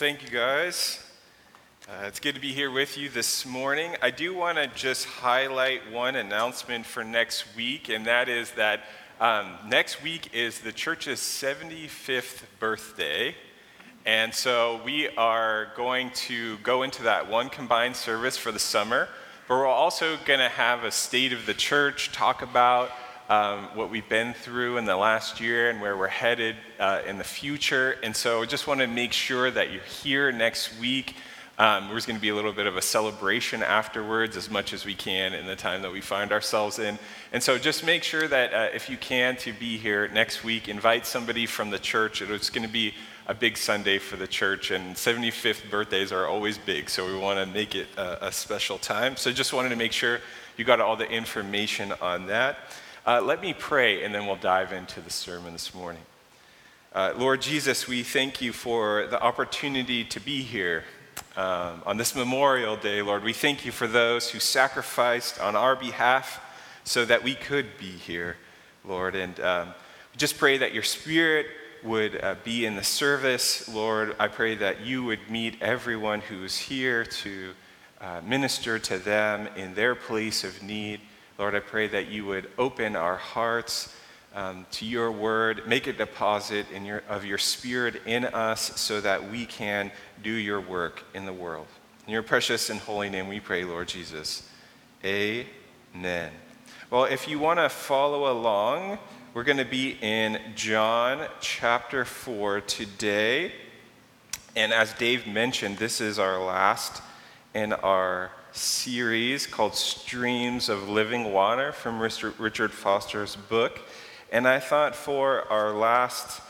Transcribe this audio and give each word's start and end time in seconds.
Thank 0.00 0.22
you, 0.22 0.30
guys. 0.30 0.98
Uh, 1.86 2.06
it's 2.06 2.20
good 2.20 2.34
to 2.34 2.40
be 2.40 2.54
here 2.54 2.70
with 2.70 2.96
you 2.96 3.10
this 3.10 3.44
morning. 3.44 3.96
I 4.00 4.10
do 4.10 4.32
want 4.32 4.56
to 4.56 4.66
just 4.68 5.04
highlight 5.04 5.92
one 5.92 6.16
announcement 6.16 6.86
for 6.86 7.04
next 7.04 7.44
week, 7.54 7.90
and 7.90 8.06
that 8.06 8.26
is 8.26 8.50
that 8.52 8.80
um, 9.20 9.58
next 9.66 10.02
week 10.02 10.30
is 10.32 10.60
the 10.60 10.72
church's 10.72 11.20
75th 11.20 12.44
birthday. 12.58 13.34
And 14.06 14.34
so 14.34 14.80
we 14.86 15.10
are 15.18 15.68
going 15.76 16.12
to 16.12 16.56
go 16.62 16.82
into 16.82 17.02
that 17.02 17.28
one 17.28 17.50
combined 17.50 17.94
service 17.94 18.38
for 18.38 18.52
the 18.52 18.58
summer, 18.58 19.06
but 19.48 19.56
we're 19.56 19.66
also 19.66 20.16
going 20.24 20.40
to 20.40 20.48
have 20.48 20.84
a 20.84 20.90
state 20.90 21.34
of 21.34 21.44
the 21.44 21.52
church, 21.52 22.10
talk 22.10 22.40
about 22.40 22.90
um, 23.30 23.68
what 23.74 23.90
we've 23.90 24.08
been 24.08 24.34
through 24.34 24.76
in 24.76 24.84
the 24.84 24.96
last 24.96 25.40
year 25.40 25.70
and 25.70 25.80
where 25.80 25.96
we're 25.96 26.08
headed 26.08 26.56
uh, 26.80 27.00
in 27.06 27.16
the 27.16 27.24
future. 27.24 27.96
And 28.02 28.14
so 28.14 28.42
I 28.42 28.46
just 28.46 28.66
want 28.66 28.80
to 28.80 28.88
make 28.88 29.12
sure 29.12 29.48
that 29.52 29.70
you're 29.70 29.82
here 29.82 30.32
next 30.32 30.78
week. 30.80 31.14
Um, 31.56 31.88
there's 31.88 32.06
going 32.06 32.16
to 32.16 32.20
be 32.20 32.30
a 32.30 32.34
little 32.34 32.52
bit 32.52 32.66
of 32.66 32.76
a 32.76 32.82
celebration 32.82 33.62
afterwards, 33.62 34.36
as 34.36 34.50
much 34.50 34.72
as 34.72 34.84
we 34.84 34.94
can 34.94 35.32
in 35.32 35.46
the 35.46 35.54
time 35.54 35.82
that 35.82 35.92
we 35.92 36.00
find 36.00 36.32
ourselves 36.32 36.80
in. 36.80 36.98
And 37.32 37.40
so 37.40 37.56
just 37.56 37.84
make 37.84 38.02
sure 38.02 38.26
that 38.26 38.52
uh, 38.52 38.68
if 38.74 38.90
you 38.90 38.96
can 38.96 39.36
to 39.36 39.52
be 39.52 39.76
here 39.76 40.08
next 40.08 40.42
week, 40.42 40.68
invite 40.68 41.06
somebody 41.06 41.46
from 41.46 41.70
the 41.70 41.78
church. 41.78 42.22
It's 42.22 42.50
going 42.50 42.66
to 42.66 42.72
be 42.72 42.94
a 43.28 43.34
big 43.34 43.56
Sunday 43.56 43.98
for 43.98 44.16
the 44.16 44.26
church, 44.26 44.72
and 44.72 44.96
75th 44.96 45.70
birthdays 45.70 46.10
are 46.10 46.26
always 46.26 46.58
big, 46.58 46.90
so 46.90 47.06
we 47.06 47.16
want 47.16 47.38
to 47.38 47.46
make 47.46 47.76
it 47.76 47.86
a, 47.96 48.26
a 48.26 48.32
special 48.32 48.76
time. 48.78 49.16
So 49.16 49.30
just 49.30 49.52
wanted 49.52 49.68
to 49.68 49.76
make 49.76 49.92
sure 49.92 50.18
you 50.56 50.64
got 50.64 50.80
all 50.80 50.96
the 50.96 51.08
information 51.08 51.92
on 52.00 52.26
that. 52.26 52.58
Uh, 53.06 53.18
let 53.18 53.40
me 53.40 53.54
pray, 53.54 54.04
and 54.04 54.14
then 54.14 54.26
we'll 54.26 54.36
dive 54.36 54.74
into 54.74 55.00
the 55.00 55.08
sermon 55.08 55.54
this 55.54 55.74
morning. 55.74 56.02
Uh, 56.92 57.14
Lord 57.16 57.40
Jesus, 57.40 57.88
we 57.88 58.02
thank 58.02 58.42
you 58.42 58.52
for 58.52 59.06
the 59.06 59.18
opportunity 59.22 60.04
to 60.04 60.20
be 60.20 60.42
here 60.42 60.84
um, 61.34 61.82
on 61.86 61.96
this 61.96 62.14
Memorial 62.14 62.76
Day, 62.76 63.00
Lord. 63.00 63.24
We 63.24 63.32
thank 63.32 63.64
you 63.64 63.72
for 63.72 63.86
those 63.86 64.28
who 64.30 64.38
sacrificed 64.38 65.40
on 65.40 65.56
our 65.56 65.74
behalf 65.74 66.42
so 66.84 67.06
that 67.06 67.24
we 67.24 67.34
could 67.34 67.78
be 67.78 67.90
here, 67.90 68.36
Lord. 68.84 69.14
And 69.14 69.40
um, 69.40 69.68
just 70.18 70.36
pray 70.36 70.58
that 70.58 70.74
your 70.74 70.82
Spirit 70.82 71.46
would 71.82 72.22
uh, 72.22 72.34
be 72.44 72.66
in 72.66 72.76
the 72.76 72.84
service, 72.84 73.66
Lord. 73.66 74.14
I 74.18 74.28
pray 74.28 74.56
that 74.56 74.82
you 74.82 75.04
would 75.04 75.30
meet 75.30 75.62
everyone 75.62 76.20
who's 76.20 76.58
here 76.58 77.06
to 77.06 77.52
uh, 78.02 78.20
minister 78.26 78.78
to 78.78 78.98
them 78.98 79.48
in 79.56 79.72
their 79.72 79.94
place 79.94 80.44
of 80.44 80.62
need. 80.62 81.00
Lord, 81.40 81.54
I 81.54 81.60
pray 81.60 81.86
that 81.86 82.10
you 82.10 82.26
would 82.26 82.50
open 82.58 82.94
our 82.94 83.16
hearts 83.16 83.96
um, 84.34 84.66
to 84.72 84.84
your 84.84 85.10
word, 85.10 85.66
make 85.66 85.86
a 85.86 85.92
deposit 85.94 86.66
your, 86.84 87.02
of 87.08 87.24
your 87.24 87.38
spirit 87.38 88.02
in 88.04 88.26
us 88.26 88.78
so 88.78 89.00
that 89.00 89.30
we 89.30 89.46
can 89.46 89.90
do 90.22 90.30
your 90.30 90.60
work 90.60 91.02
in 91.14 91.24
the 91.24 91.32
world. 91.32 91.66
In 92.06 92.12
your 92.12 92.22
precious 92.22 92.68
and 92.68 92.78
holy 92.78 93.08
name 93.08 93.26
we 93.26 93.40
pray, 93.40 93.64
Lord 93.64 93.88
Jesus. 93.88 94.46
Amen. 95.02 96.30
Well, 96.90 97.06
if 97.06 97.26
you 97.26 97.38
want 97.38 97.58
to 97.58 97.70
follow 97.70 98.30
along, 98.30 98.98
we're 99.32 99.44
going 99.44 99.56
to 99.56 99.64
be 99.64 99.96
in 100.02 100.38
John 100.54 101.26
chapter 101.40 102.04
4 102.04 102.60
today. 102.60 103.52
And 104.54 104.74
as 104.74 104.92
Dave 104.92 105.26
mentioned, 105.26 105.78
this 105.78 106.02
is 106.02 106.18
our 106.18 106.38
last 106.38 107.00
in 107.54 107.72
our 107.72 108.30
series 108.52 109.46
called 109.46 109.74
Streams 109.74 110.68
of 110.68 110.88
Living 110.88 111.32
Water 111.32 111.72
from 111.72 112.00
Richard 112.00 112.72
Foster's 112.72 113.36
book. 113.36 113.80
And 114.32 114.46
I 114.46 114.60
thought 114.60 114.94
for 114.94 115.50
our 115.50 115.72
last 115.72 116.40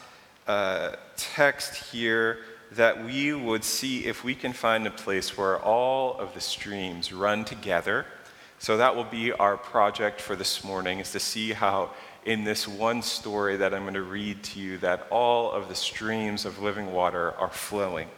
uh, 0.46 0.96
text 1.16 1.92
here 1.92 2.38
that 2.72 3.04
we 3.04 3.32
would 3.32 3.64
see 3.64 4.06
if 4.06 4.22
we 4.22 4.34
can 4.34 4.52
find 4.52 4.86
a 4.86 4.90
place 4.90 5.36
where 5.36 5.58
all 5.58 6.18
of 6.18 6.34
the 6.34 6.40
streams 6.40 7.12
run 7.12 7.44
together. 7.44 8.06
So 8.58 8.76
that 8.76 8.94
will 8.94 9.04
be 9.04 9.32
our 9.32 9.56
project 9.56 10.20
for 10.20 10.36
this 10.36 10.62
morning 10.62 10.98
is 10.98 11.12
to 11.12 11.20
see 11.20 11.52
how 11.52 11.90
in 12.24 12.44
this 12.44 12.68
one 12.68 13.02
story 13.02 13.56
that 13.56 13.72
I'm 13.72 13.82
going 13.82 13.94
to 13.94 14.02
read 14.02 14.42
to 14.44 14.60
you 14.60 14.78
that 14.78 15.06
all 15.10 15.50
of 15.50 15.68
the 15.68 15.74
streams 15.74 16.44
of 16.44 16.60
living 16.60 16.92
water 16.92 17.32
are 17.38 17.50
flowing. 17.50 18.08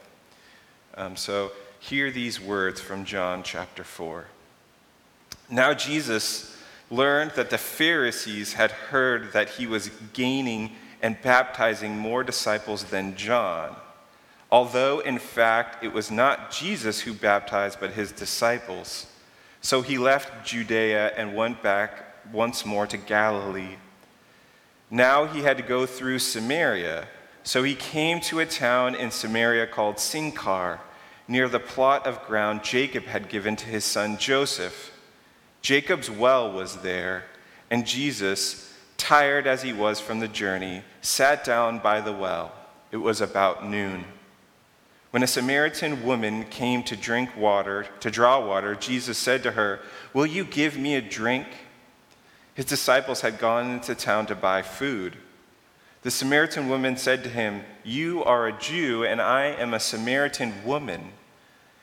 Um, 0.95 1.17
so 1.17 1.53
hear 1.83 2.13
these 2.13 2.41
words 2.41 2.81
from 2.81 3.05
John 3.05 3.43
chapter 3.43 3.83
4. 3.83 4.27
Now, 5.51 5.75
Jesus 5.75 6.57
learned 6.91 7.33
that 7.33 7.51
the 7.51 7.59
Pharisees 7.59 8.53
had 8.53 8.71
heard 8.71 9.33
that 9.33 9.49
he 9.49 9.67
was 9.67 9.91
gaining 10.13 10.71
and 11.03 11.21
baptizing 11.23 11.99
more 11.99 12.23
disciples 12.23 12.85
than 12.85 13.17
John, 13.17 13.75
although 14.49 15.01
in 15.01 15.19
fact 15.19 15.83
it 15.83 15.93
was 15.93 16.09
not 16.09 16.53
Jesus 16.53 17.01
who 17.01 17.13
baptized, 17.13 17.81
but 17.81 17.91
his 17.91 18.13
disciples. 18.13 19.07
So 19.61 19.83
he 19.83 19.99
left 19.99 20.47
Judea 20.47 21.09
and 21.17 21.35
went 21.35 21.65
back 21.65 22.05
once 22.33 22.65
more 22.65 22.87
to 22.87 22.97
Galilee. 22.97 23.75
Now 24.89 25.27
he 25.27 25.41
had 25.41 25.57
to 25.57 25.65
go 25.65 25.87
through 25.87 26.21
Samaria. 26.21 27.09
So 27.43 27.65
he 27.65 27.75
came 27.75 28.21
to 28.21 28.39
a 28.39 28.47
town 28.47 28.95
in 28.95 29.11
Samaria 29.11 29.67
called 29.67 29.99
Sychar 29.99 30.79
near 31.33 31.49
the 31.49 31.59
plot 31.59 32.07
of 32.07 32.27
ground 32.27 32.63
Jacob 32.63 33.05
had 33.05 33.31
given 33.31 33.57
to 33.57 33.65
his 33.65 33.85
son 33.85 34.19
Joseph. 34.19 34.93
Jacob's 35.63 36.11
well 36.11 36.53
was 36.53 36.77
there, 36.83 37.25
and 37.71 37.87
Jesus, 37.87 38.71
tired 38.99 39.47
as 39.47 39.63
he 39.63 39.73
was 39.73 39.99
from 39.99 40.21
the 40.21 40.29
journey, 40.29 40.83
sat 41.01 41.43
down 41.43 41.79
by 41.79 42.03
the 42.03 42.13
well. 42.13 42.53
It 42.91 42.99
was 42.99 43.23
about 43.23 43.67
noon. 43.67 44.05
When 45.11 45.23
a 45.23 45.27
Samaritan 45.27 46.05
woman 46.05 46.45
came 46.45 46.83
to 46.85 46.97
drink 46.97 47.35
water, 47.35 47.87
to 48.01 48.11
draw 48.11 48.47
water, 48.47 48.75
Jesus 48.75 49.17
said 49.17 49.43
to 49.45 49.53
her, 49.53 49.81
Will 50.13 50.27
you 50.27 50.45
give 50.45 50.77
me 50.77 50.97
a 50.97 51.01
drink? 51.01 51.47
His 52.55 52.67
disciples 52.67 53.23
had 53.23 53.39
gone 53.39 53.71
into 53.71 53.95
town 53.95 54.27
to 54.27 54.35
buy 54.35 54.61
food. 54.61 55.17
The 56.03 56.11
Samaritan 56.11 56.69
woman 56.69 56.99
said 56.99 57.23
to 57.25 57.31
him, 57.31 57.63
You 57.85 58.23
are 58.25 58.49
a 58.49 58.59
Jew, 58.59 59.05
and 59.05 59.21
I 59.23 59.45
am 59.45 59.73
a 59.73 59.81
Samaritan 59.81 60.65
woman. 60.65 61.13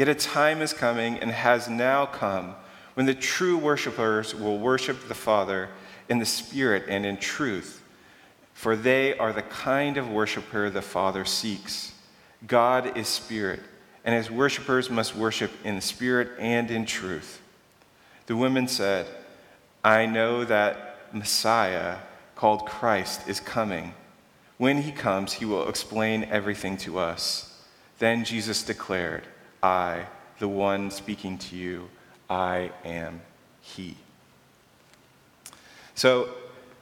Yet 0.00 0.08
a 0.08 0.14
time 0.14 0.62
is 0.62 0.72
coming 0.72 1.18
and 1.18 1.30
has 1.30 1.68
now 1.68 2.06
come 2.06 2.54
when 2.94 3.04
the 3.04 3.12
true 3.12 3.58
worshipers 3.58 4.34
will 4.34 4.58
worship 4.58 5.08
the 5.08 5.14
Father 5.14 5.68
in 6.08 6.18
the 6.18 6.24
Spirit 6.24 6.84
and 6.88 7.04
in 7.04 7.18
truth, 7.18 7.84
for 8.54 8.76
they 8.76 9.18
are 9.18 9.34
the 9.34 9.42
kind 9.42 9.98
of 9.98 10.08
worshiper 10.10 10.70
the 10.70 10.80
Father 10.80 11.26
seeks. 11.26 11.92
God 12.46 12.96
is 12.96 13.08
Spirit, 13.08 13.60
and 14.02 14.14
his 14.14 14.30
worshippers 14.30 14.88
must 14.88 15.14
worship 15.14 15.50
in 15.64 15.78
spirit 15.82 16.30
and 16.38 16.70
in 16.70 16.86
truth. 16.86 17.42
The 18.24 18.36
women 18.36 18.68
said, 18.68 19.06
I 19.84 20.06
know 20.06 20.46
that 20.46 21.12
Messiah, 21.12 21.98
called 22.36 22.64
Christ, 22.64 23.28
is 23.28 23.38
coming. 23.38 23.92
When 24.56 24.80
he 24.80 24.92
comes, 24.92 25.34
he 25.34 25.44
will 25.44 25.68
explain 25.68 26.24
everything 26.24 26.78
to 26.78 26.98
us. 26.98 27.60
Then 27.98 28.24
Jesus 28.24 28.62
declared, 28.62 29.24
I, 29.62 30.06
the 30.38 30.48
one 30.48 30.90
speaking 30.90 31.38
to 31.38 31.56
you, 31.56 31.88
I 32.28 32.70
am 32.84 33.20
He. 33.60 33.96
So, 35.94 36.30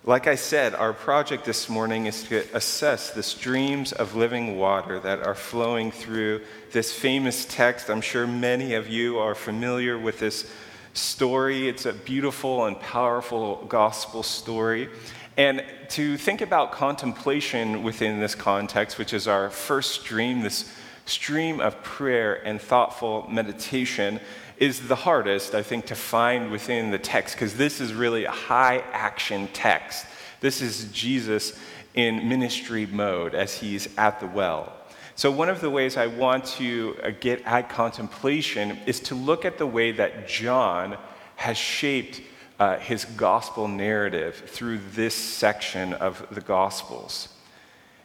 like 0.04 0.26
I 0.26 0.36
said, 0.36 0.74
our 0.74 0.92
project 0.92 1.44
this 1.44 1.68
morning 1.68 2.06
is 2.06 2.22
to 2.24 2.44
assess 2.54 3.10
the 3.10 3.22
streams 3.22 3.92
of 3.92 4.14
living 4.14 4.56
water 4.56 5.00
that 5.00 5.26
are 5.26 5.34
flowing 5.34 5.90
through 5.90 6.42
this 6.72 6.92
famous 6.92 7.44
text. 7.44 7.90
I'm 7.90 8.00
sure 8.00 8.26
many 8.26 8.74
of 8.74 8.88
you 8.88 9.18
are 9.18 9.34
familiar 9.34 9.98
with 9.98 10.18
this 10.20 10.50
story. 10.94 11.68
It's 11.68 11.84
a 11.84 11.92
beautiful 11.92 12.64
and 12.66 12.78
powerful 12.80 13.66
gospel 13.68 14.22
story. 14.22 14.88
And 15.36 15.62
to 15.90 16.16
think 16.16 16.40
about 16.40 16.72
contemplation 16.72 17.82
within 17.82 18.20
this 18.20 18.34
context, 18.34 18.98
which 18.98 19.12
is 19.12 19.28
our 19.28 19.50
first 19.50 20.00
stream, 20.00 20.42
this 20.42 20.72
stream 21.08 21.60
of 21.60 21.82
prayer 21.82 22.34
and 22.46 22.60
thoughtful 22.60 23.26
meditation 23.30 24.20
is 24.58 24.88
the 24.88 24.94
hardest, 24.94 25.54
I 25.54 25.62
think, 25.62 25.86
to 25.86 25.94
find 25.94 26.50
within 26.50 26.90
the 26.90 26.98
text 26.98 27.34
because 27.34 27.54
this 27.54 27.80
is 27.80 27.94
really 27.94 28.24
a 28.24 28.30
high 28.30 28.78
action 28.92 29.48
text. 29.52 30.06
This 30.40 30.60
is 30.60 30.90
Jesus 30.92 31.58
in 31.94 32.28
ministry 32.28 32.86
mode 32.86 33.34
as 33.34 33.54
he's 33.54 33.88
at 33.96 34.20
the 34.20 34.26
well. 34.26 34.72
So, 35.14 35.32
one 35.32 35.48
of 35.48 35.60
the 35.60 35.70
ways 35.70 35.96
I 35.96 36.06
want 36.06 36.44
to 36.58 36.96
uh, 37.02 37.10
get 37.18 37.42
at 37.44 37.68
contemplation 37.68 38.78
is 38.86 39.00
to 39.00 39.14
look 39.16 39.44
at 39.44 39.58
the 39.58 39.66
way 39.66 39.90
that 39.92 40.28
John 40.28 40.96
has 41.36 41.56
shaped 41.56 42.20
uh, 42.60 42.78
his 42.78 43.04
gospel 43.04 43.68
narrative 43.68 44.36
through 44.46 44.78
this 44.92 45.14
section 45.14 45.92
of 45.94 46.24
the 46.30 46.40
Gospels. 46.40 47.28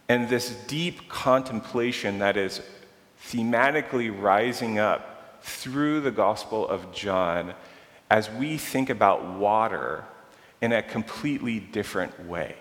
And 0.09 0.29
this 0.29 0.49
deep 0.67 1.09
contemplation 1.09 2.19
that 2.19 2.37
is 2.37 2.61
thematically 3.27 4.09
rising 4.15 4.79
up 4.79 5.41
through 5.41 6.01
the 6.01 6.11
Gospel 6.11 6.67
of 6.67 6.91
John 6.93 7.53
as 8.09 8.29
we 8.29 8.57
think 8.57 8.89
about 8.89 9.37
water 9.37 10.05
in 10.61 10.71
a 10.71 10.83
completely 10.83 11.59
different 11.59 12.27
way. 12.27 12.55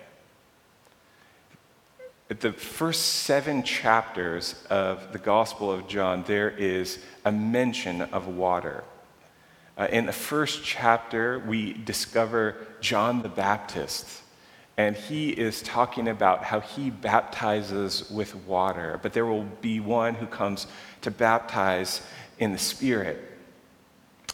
The 2.27 2.53
first 2.53 3.01
seven 3.01 3.63
chapters 3.63 4.55
of 4.69 5.11
the 5.11 5.19
Gospel 5.19 5.71
of 5.71 5.87
John, 5.87 6.23
there 6.23 6.49
is 6.49 6.99
a 7.23 7.31
mention 7.31 8.01
of 8.01 8.27
water. 8.27 8.83
Uh, 9.77 9.87
in 9.91 10.05
the 10.05 10.13
first 10.13 10.63
chapter, 10.63 11.39
we 11.39 11.73
discover 11.73 12.55
John 12.81 13.21
the 13.21 13.29
Baptist 13.29 14.22
and 14.77 14.95
he 14.95 15.29
is 15.29 15.61
talking 15.61 16.07
about 16.07 16.43
how 16.43 16.59
he 16.59 16.89
baptizes 16.89 18.09
with 18.09 18.35
water, 18.47 18.99
but 19.03 19.13
there 19.13 19.25
will 19.25 19.45
be 19.61 19.79
one 19.79 20.15
who 20.15 20.25
comes 20.25 20.65
to 21.01 21.11
baptize 21.11 22.01
in 22.39 22.51
the 22.51 22.57
Spirit. 22.57 23.19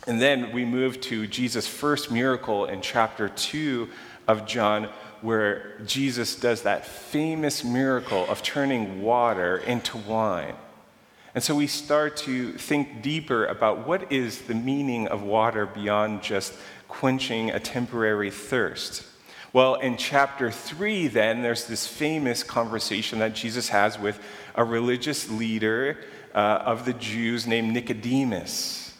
And 0.07 0.21
then 0.21 0.53
we 0.53 0.63
move 0.63 1.01
to 1.01 1.27
Jesus' 1.27 1.68
first 1.68 2.09
miracle 2.09 2.65
in 2.65 2.81
chapter 2.81 3.27
2 3.27 3.89
of 4.27 4.45
John, 4.45 4.89
where 5.21 5.77
Jesus 5.86 6.36
does 6.36 6.62
that 6.62 6.85
famous 6.85 7.63
miracle 7.65 8.25
of 8.27 8.42
turning 8.42 9.01
water 9.01 9.57
into 9.57 9.97
wine. 9.97 10.56
And 11.35 11.44
so 11.44 11.53
we 11.53 11.68
start 11.68 12.15
to 12.18 12.53
think 12.53 13.01
deeper 13.01 13.45
about 13.45 13.85
what 13.85 14.12
is 14.12 14.44
the 14.44 14.56
meaning 14.56 15.07
of 15.07 15.21
water 15.21 15.65
beyond 15.65 16.24
just 16.24 16.53
quenching 16.88 17.51
a 17.51 17.59
temporary 17.59 18.31
thirst. 18.31 19.06
Well, 19.51 19.75
in 19.75 19.97
chapter 19.97 20.51
3, 20.51 21.07
then, 21.07 21.41
there's 21.41 21.65
this 21.65 21.87
famous 21.87 22.43
conversation 22.43 23.19
that 23.19 23.33
Jesus 23.33 23.69
has 23.69 23.97
with 23.97 24.19
a 24.53 24.63
religious 24.63 25.29
leader 25.29 25.97
uh, 26.35 26.37
of 26.37 26.85
the 26.85 26.93
Jews 26.93 27.47
named 27.47 27.73
Nicodemus. 27.73 28.93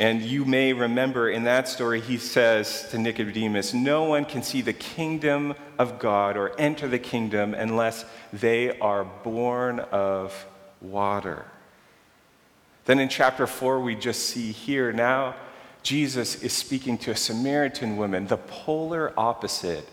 And 0.00 0.22
you 0.22 0.44
may 0.44 0.72
remember 0.72 1.30
in 1.30 1.44
that 1.44 1.68
story, 1.68 2.00
he 2.00 2.18
says 2.18 2.88
to 2.90 2.98
Nicodemus, 2.98 3.72
No 3.72 4.04
one 4.04 4.24
can 4.24 4.42
see 4.42 4.60
the 4.60 4.72
kingdom 4.72 5.54
of 5.78 6.00
God 6.00 6.36
or 6.36 6.58
enter 6.58 6.88
the 6.88 6.98
kingdom 6.98 7.54
unless 7.54 8.04
they 8.32 8.76
are 8.80 9.04
born 9.04 9.78
of 9.78 10.46
water. 10.80 11.44
Then 12.86 12.98
in 12.98 13.08
chapter 13.08 13.46
4, 13.46 13.78
we 13.78 13.94
just 13.94 14.26
see 14.26 14.50
here 14.50 14.92
now 14.92 15.36
Jesus 15.82 16.42
is 16.42 16.52
speaking 16.52 16.96
to 16.98 17.10
a 17.10 17.16
Samaritan 17.16 17.96
woman, 17.96 18.26
the 18.26 18.36
polar 18.36 19.12
opposite 19.16 19.88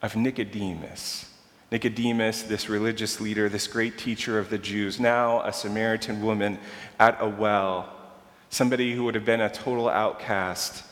of 0.00 0.14
Nicodemus. 0.14 1.28
Nicodemus, 1.70 2.42
this 2.42 2.68
religious 2.68 3.20
leader, 3.20 3.48
this 3.48 3.66
great 3.66 3.96
teacher 3.98 4.38
of 4.38 4.50
the 4.50 4.58
Jews, 4.58 5.00
now 5.00 5.40
a 5.42 5.52
Samaritan 5.52 6.22
woman 6.22 6.58
at 7.00 7.16
a 7.20 7.28
well, 7.28 7.92
somebody 8.50 8.94
who 8.94 9.04
would 9.04 9.14
have 9.14 9.24
been 9.24 9.40
a 9.40 9.50
total 9.50 9.88
outcast. 9.88 10.84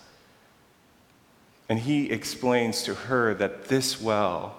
And 1.69 1.79
he 1.79 2.11
explains 2.11 2.83
to 2.85 2.95
her 2.95 3.35
that 3.35 3.67
this 3.67 4.01
well, 4.01 4.57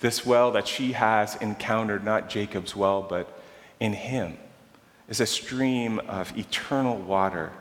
this 0.00 0.24
well 0.24 0.52
that 0.52 0.68
she 0.68 0.92
has 0.92 1.34
encountered, 1.36 2.04
not 2.04 2.28
Jacob's 2.28 2.76
well, 2.76 3.02
but 3.02 3.42
in 3.80 3.94
him, 3.94 4.36
is 5.08 5.20
a 5.20 5.26
stream 5.26 5.98
of 6.00 6.36
eternal 6.36 6.98
water 6.98 7.52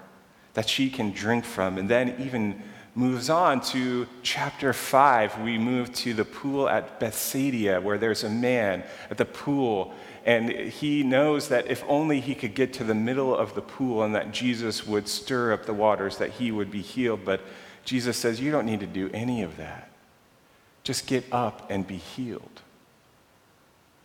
that 0.55 0.67
she 0.67 0.89
can 0.89 1.11
drink 1.11 1.45
from. 1.45 1.77
And 1.77 1.87
then 1.87 2.15
even 2.19 2.61
moves 2.95 3.29
on 3.29 3.59
to 3.59 4.07
chapter 4.23 4.73
5. 4.73 5.41
We 5.41 5.57
move 5.57 5.93
to 5.95 6.13
the 6.13 6.25
pool 6.25 6.67
at 6.67 6.99
Bethsaida, 6.99 7.79
where 7.81 7.97
there's 7.97 8.23
a 8.23 8.29
man 8.29 8.83
at 9.11 9.17
the 9.17 9.25
pool, 9.25 9.93
and 10.25 10.49
he 10.49 11.03
knows 11.03 11.49
that 11.49 11.67
if 11.67 11.83
only 11.87 12.19
he 12.19 12.33
could 12.33 12.55
get 12.55 12.73
to 12.73 12.83
the 12.83 12.95
middle 12.95 13.35
of 13.35 13.53
the 13.53 13.61
pool 13.61 14.01
and 14.01 14.15
that 14.15 14.31
Jesus 14.31 14.87
would 14.87 15.07
stir 15.07 15.53
up 15.53 15.67
the 15.67 15.73
waters, 15.73 16.17
that 16.17 16.31
he 16.31 16.51
would 16.51 16.71
be 16.71 16.81
healed. 16.81 17.23
But 17.23 17.41
Jesus 17.83 18.17
says, 18.17 18.41
You 18.41 18.51
don't 18.51 18.65
need 18.65 18.79
to 18.79 18.87
do 18.87 19.11
any 19.13 19.43
of 19.43 19.57
that. 19.57 19.91
Just 20.83 21.05
get 21.05 21.25
up 21.31 21.69
and 21.69 21.85
be 21.85 21.97
healed. 21.97 22.61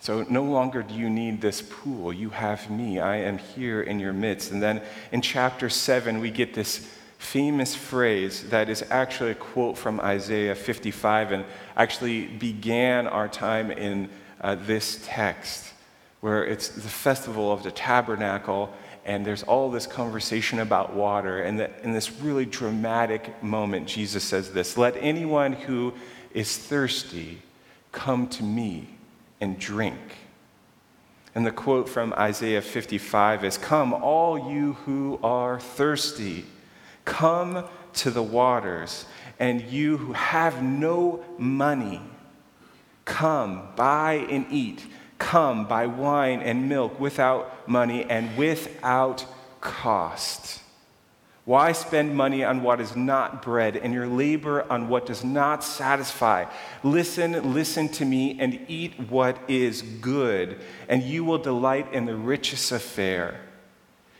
So 0.00 0.24
no 0.30 0.44
longer 0.44 0.82
do 0.82 0.94
you 0.94 1.10
need 1.10 1.42
this 1.42 1.60
pool. 1.60 2.10
You 2.10 2.30
have 2.30 2.70
me. 2.70 2.98
I 2.98 3.16
am 3.16 3.36
here 3.36 3.82
in 3.82 4.00
your 4.00 4.14
midst. 4.14 4.50
And 4.50 4.62
then 4.62 4.80
in 5.12 5.20
chapter 5.20 5.68
7, 5.68 6.20
we 6.20 6.30
get 6.30 6.54
this 6.54 6.88
famous 7.18 7.74
phrase 7.74 8.48
that 8.48 8.70
is 8.70 8.82
actually 8.88 9.32
a 9.32 9.34
quote 9.34 9.76
from 9.76 10.00
Isaiah 10.00 10.54
55 10.54 11.32
and 11.32 11.44
actually 11.76 12.26
began 12.26 13.06
our 13.06 13.28
time 13.28 13.70
in 13.70 14.08
uh, 14.40 14.54
this 14.54 15.00
text, 15.04 15.70
where 16.22 16.46
it's 16.46 16.68
the 16.68 16.80
festival 16.80 17.52
of 17.52 17.62
the 17.62 17.70
tabernacle, 17.70 18.72
and 19.04 19.26
there's 19.26 19.42
all 19.42 19.70
this 19.70 19.86
conversation 19.86 20.60
about 20.60 20.94
water. 20.94 21.42
And 21.42 21.60
that 21.60 21.72
in 21.82 21.92
this 21.92 22.10
really 22.10 22.46
dramatic 22.46 23.42
moment, 23.42 23.86
Jesus 23.86 24.24
says 24.24 24.50
this 24.52 24.78
Let 24.78 24.96
anyone 24.96 25.52
who 25.52 25.92
is 26.32 26.56
thirsty 26.56 27.42
come 27.92 28.28
to 28.28 28.42
me 28.42 28.88
and 29.40 29.58
drink. 29.58 29.98
And 31.34 31.46
the 31.46 31.52
quote 31.52 31.88
from 31.88 32.12
Isaiah 32.14 32.62
55 32.62 33.44
is 33.44 33.56
Come, 33.58 33.92
all 33.92 34.50
you 34.50 34.74
who 34.84 35.18
are 35.22 35.60
thirsty, 35.60 36.44
come 37.04 37.64
to 37.94 38.10
the 38.10 38.22
waters, 38.22 39.04
and 39.38 39.62
you 39.62 39.96
who 39.96 40.12
have 40.12 40.62
no 40.62 41.24
money, 41.38 42.00
come, 43.04 43.68
buy 43.76 44.26
and 44.30 44.46
eat. 44.50 44.84
Come, 45.18 45.66
buy 45.66 45.86
wine 45.86 46.40
and 46.40 46.68
milk 46.68 46.98
without 46.98 47.68
money 47.68 48.04
and 48.04 48.36
without 48.38 49.26
cost. 49.60 50.59
Why 51.50 51.72
spend 51.72 52.16
money 52.16 52.44
on 52.44 52.62
what 52.62 52.80
is 52.80 52.94
not 52.94 53.42
bread 53.42 53.76
and 53.76 53.92
your 53.92 54.06
labor 54.06 54.64
on 54.70 54.88
what 54.88 55.04
does 55.04 55.24
not 55.24 55.64
satisfy? 55.64 56.44
Listen, 56.84 57.52
listen 57.52 57.88
to 57.88 58.04
me 58.04 58.38
and 58.38 58.64
eat 58.68 59.10
what 59.10 59.36
is 59.48 59.82
good, 59.82 60.60
and 60.88 61.02
you 61.02 61.24
will 61.24 61.38
delight 61.38 61.92
in 61.92 62.04
the 62.04 62.14
richest 62.14 62.70
affair. 62.70 63.40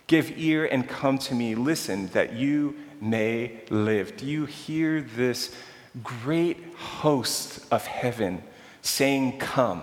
Give 0.09 0.37
ear 0.37 0.65
and 0.65 0.89
come 0.89 1.19
to 1.19 1.35
me. 1.37 1.55
Listen, 1.55 2.09
that 2.09 2.33
you 2.33 2.75
may 3.01 3.61
live. 3.71 4.17
Do 4.17 4.27
you 4.27 4.47
hear 4.47 5.01
this 5.01 5.55
great 6.03 6.75
host 6.75 7.65
of 7.71 7.87
heaven 7.87 8.43
saying, 8.83 9.39
Come? 9.39 9.83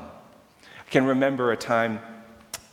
I 0.59 0.91
can 0.91 1.05
remember 1.05 1.53
a 1.53 1.57
time 1.57 2.01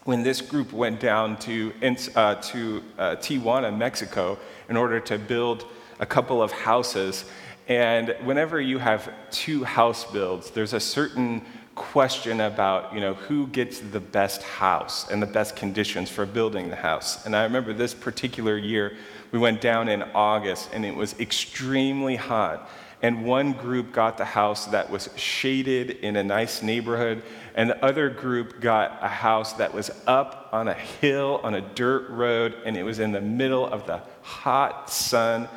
when 0.04 0.22
this 0.22 0.40
group 0.40 0.72
went 0.72 1.00
down 1.00 1.36
to, 1.38 1.72
uh, 2.14 2.34
to 2.36 2.82
uh, 2.98 3.16
Tijuana, 3.16 3.76
Mexico, 3.76 4.38
in 4.68 4.76
order 4.76 5.00
to 5.00 5.18
build 5.18 5.66
a 5.98 6.06
couple 6.06 6.42
of 6.42 6.52
houses. 6.52 7.24
And 7.68 8.14
whenever 8.24 8.60
you 8.60 8.78
have 8.78 9.10
two 9.30 9.64
house 9.64 10.04
builds, 10.10 10.50
there's 10.50 10.74
a 10.74 10.80
certain 10.80 11.44
question 11.74 12.40
about 12.42 12.94
you 12.94 13.00
know 13.00 13.14
who 13.14 13.48
gets 13.48 13.80
the 13.80 13.98
best 13.98 14.42
house 14.42 15.10
and 15.10 15.20
the 15.20 15.26
best 15.26 15.56
conditions 15.56 16.08
for 16.08 16.24
building 16.24 16.68
the 16.70 16.76
house 16.76 17.26
and 17.26 17.34
i 17.34 17.42
remember 17.42 17.72
this 17.72 17.92
particular 17.92 18.56
year 18.56 18.96
we 19.32 19.40
went 19.40 19.60
down 19.60 19.88
in 19.88 20.00
august 20.14 20.70
and 20.72 20.84
it 20.84 20.94
was 20.94 21.18
extremely 21.18 22.14
hot 22.14 22.70
and 23.04 23.22
one 23.22 23.52
group 23.52 23.92
got 23.92 24.16
the 24.16 24.24
house 24.24 24.64
that 24.64 24.88
was 24.88 25.10
shaded 25.14 25.90
in 25.90 26.16
a 26.16 26.24
nice 26.24 26.62
neighborhood. 26.62 27.22
And 27.54 27.68
the 27.68 27.84
other 27.84 28.08
group 28.08 28.62
got 28.62 28.98
a 29.02 29.08
house 29.08 29.52
that 29.54 29.74
was 29.74 29.90
up 30.06 30.48
on 30.54 30.68
a 30.68 30.72
hill 30.72 31.38
on 31.42 31.52
a 31.52 31.60
dirt 31.60 32.08
road. 32.08 32.56
And 32.64 32.78
it 32.78 32.82
was 32.82 33.00
in 33.00 33.12
the 33.12 33.20
middle 33.20 33.66
of 33.66 33.86
the 33.86 34.00
hot 34.22 34.88
sun. 34.88 35.50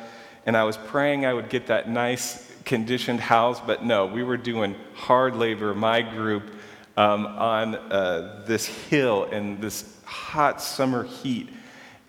And 0.44 0.58
i 0.58 0.64
was 0.64 0.76
praying 0.76 1.24
i 1.24 1.32
would 1.32 1.48
get 1.48 1.68
that 1.68 1.88
nice 1.88 2.52
conditioned 2.66 3.20
house, 3.20 3.62
but 3.66 3.82
no, 3.82 4.04
we 4.04 4.22
were 4.22 4.36
doing 4.36 4.76
hard 4.92 5.34
labor, 5.34 5.74
my 5.74 6.02
group, 6.02 6.42
um, 6.98 7.24
on 7.24 7.76
uh, 7.76 8.44
this 8.46 8.66
hill 8.66 9.24
in 9.24 9.58
this 9.58 9.90
hot 10.04 10.60
summer 10.60 11.04
heat. 11.04 11.48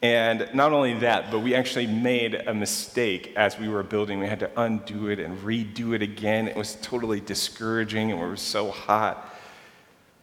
And 0.01 0.49
not 0.53 0.71
only 0.71 0.93
that, 0.99 1.29
but 1.29 1.39
we 1.39 1.53
actually 1.53 1.87
made 1.87 2.33
a 2.33 2.53
mistake 2.53 3.33
as 3.35 3.59
we 3.59 3.67
were 3.67 3.83
building. 3.83 4.19
We 4.19 4.27
had 4.27 4.39
to 4.39 4.51
undo 4.59 5.09
it 5.09 5.19
and 5.19 5.37
redo 5.39 5.93
it 5.93 6.01
again. 6.01 6.47
It 6.47 6.55
was 6.55 6.77
totally 6.81 7.19
discouraging, 7.19 8.11
and 8.11 8.19
we 8.19 8.25
were 8.25 8.37
so 8.37 8.71
hot. 8.71 9.35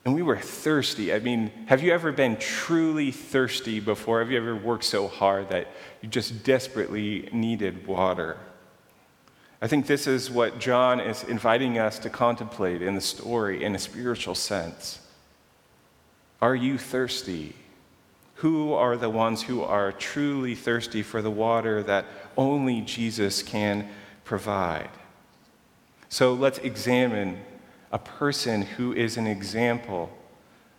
And 0.06 0.14
we 0.14 0.23
were 0.23 0.38
thirsty. 0.38 1.12
I 1.12 1.18
mean, 1.18 1.50
have 1.66 1.83
you 1.83 1.92
ever 1.92 2.11
been 2.11 2.37
truly 2.37 3.11
thirsty 3.11 3.80
before? 3.80 4.21
Have 4.21 4.30
you 4.30 4.38
ever 4.38 4.56
worked 4.56 4.85
so 4.85 5.09
hard 5.09 5.50
that 5.50 5.68
you 6.00 6.09
just 6.09 6.42
desperately 6.42 7.28
needed 7.33 7.87
water? 7.87 8.38
I 9.61 9.66
think 9.66 9.87
this 9.87 10.06
is 10.06 10.30
what 10.30 10.59
John 10.59 11.00
is 11.00 11.25
inviting 11.25 11.78
us 11.78 11.99
to 12.00 12.11
contemplate 12.11 12.83
in 12.83 12.95
the 12.95 13.00
story 13.00 13.64
in 13.64 13.75
a 13.75 13.78
spiritual 13.78 14.35
sense. 14.35 15.00
Are 16.40 16.54
you 16.54 16.78
thirsty? 16.78 17.54
Who 18.37 18.75
are 18.75 18.99
the 18.99 19.09
ones 19.09 19.43
who 19.43 19.62
are 19.62 19.93
truly 19.93 20.55
thirsty 20.55 21.02
for 21.02 21.23
the 21.23 21.31
water 21.31 21.83
that 21.85 22.05
only 22.37 22.83
Jesus 22.83 23.43
can 23.43 23.88
provide? 24.25 24.90
So 26.11 26.35
let's 26.35 26.59
examine 26.59 27.40
a 27.90 27.99
person 27.99 28.62
who 28.62 28.93
is 28.93 29.16
an 29.16 29.26
example 29.26 30.11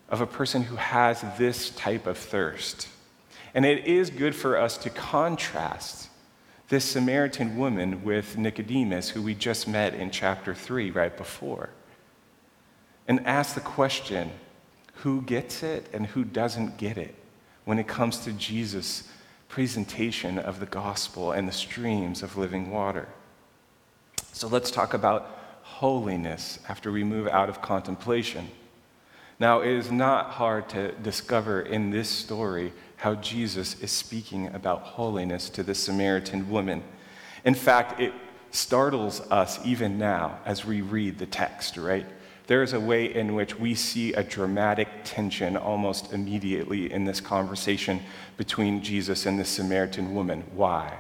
of 0.08 0.22
a 0.22 0.28
person 0.28 0.64
who 0.64 0.76
has 0.76 1.24
this 1.40 1.72
type 1.72 2.06
of 2.06 2.18
thirst. 2.18 2.90
And 3.56 3.66
it 3.66 3.86
is 3.86 4.12
good 4.12 4.36
for 4.36 4.56
us 4.56 4.78
to 4.80 4.92
contrast 4.92 6.10
this 6.70 6.86
Samaritan 6.86 7.58
woman 7.58 8.04
with 8.04 8.38
Nicodemus, 8.38 9.10
who 9.10 9.24
we 9.24 9.34
just 9.34 9.68
met 9.68 9.96
in 9.96 10.12
chapter 10.12 10.54
3 10.54 10.92
right 10.92 11.16
before, 11.18 11.70
and 13.08 13.26
ask 13.26 13.56
the 13.56 13.62
question 13.62 14.30
who 14.98 15.24
gets 15.24 15.64
it 15.64 15.88
and 15.92 16.06
who 16.06 16.24
doesn't 16.24 16.78
get 16.78 16.98
it 16.98 17.16
when 17.68 17.80
it 17.80 17.88
comes 17.88 18.20
to 18.20 18.32
Jesus' 18.32 19.04
presentation 19.50 20.40
of 20.40 20.62
the 20.62 20.66
gospel 20.66 21.34
and 21.34 21.46
the 21.46 21.52
streams 21.52 22.24
of 22.24 22.38
living 22.38 22.72
water. 22.72 23.10
So 24.32 24.48
let's 24.48 24.72
talk 24.72 24.94
about 24.94 25.38
holiness 25.64 26.60
after 26.70 26.94
we 26.94 27.04
move 27.04 27.28
out 27.28 27.50
of 27.50 27.62
contemplation. 27.62 28.48
Now, 29.38 29.60
it 29.60 29.72
is 29.72 29.92
not 29.92 30.30
hard 30.30 30.70
to 30.70 30.94
discover 30.94 31.60
in 31.60 31.92
this 31.92 32.08
story 32.08 32.72
how 32.96 33.16
Jesus 33.16 33.78
is 33.82 33.92
speaking 33.92 34.48
about 34.56 34.84
holiness 34.84 35.50
to 35.50 35.62
the 35.62 35.76
Samaritan 35.76 36.50
woman. 36.50 36.82
In 37.44 37.54
fact, 37.54 38.00
it 38.00 38.14
startles 38.52 39.20
us 39.30 39.60
even 39.66 39.98
now 39.98 40.40
as 40.46 40.64
we 40.64 40.80
read 40.80 41.18
the 41.18 41.26
text, 41.26 41.76
right? 41.76 42.06
There 42.48 42.64
is 42.64 42.72
a 42.72 42.80
way 42.80 43.14
in 43.14 43.36
which 43.36 43.60
we 43.60 43.76
see 43.76 44.14
a 44.14 44.24
dramatic 44.24 44.88
tension 45.04 45.58
almost 45.58 46.14
immediately 46.14 46.92
in 46.92 47.04
this 47.04 47.20
conversation 47.20 48.02
between 48.38 48.82
Jesus 48.82 49.26
and 49.26 49.38
the 49.38 49.44
Samaritan 49.44 50.16
woman. 50.16 50.46
Why? 50.54 50.98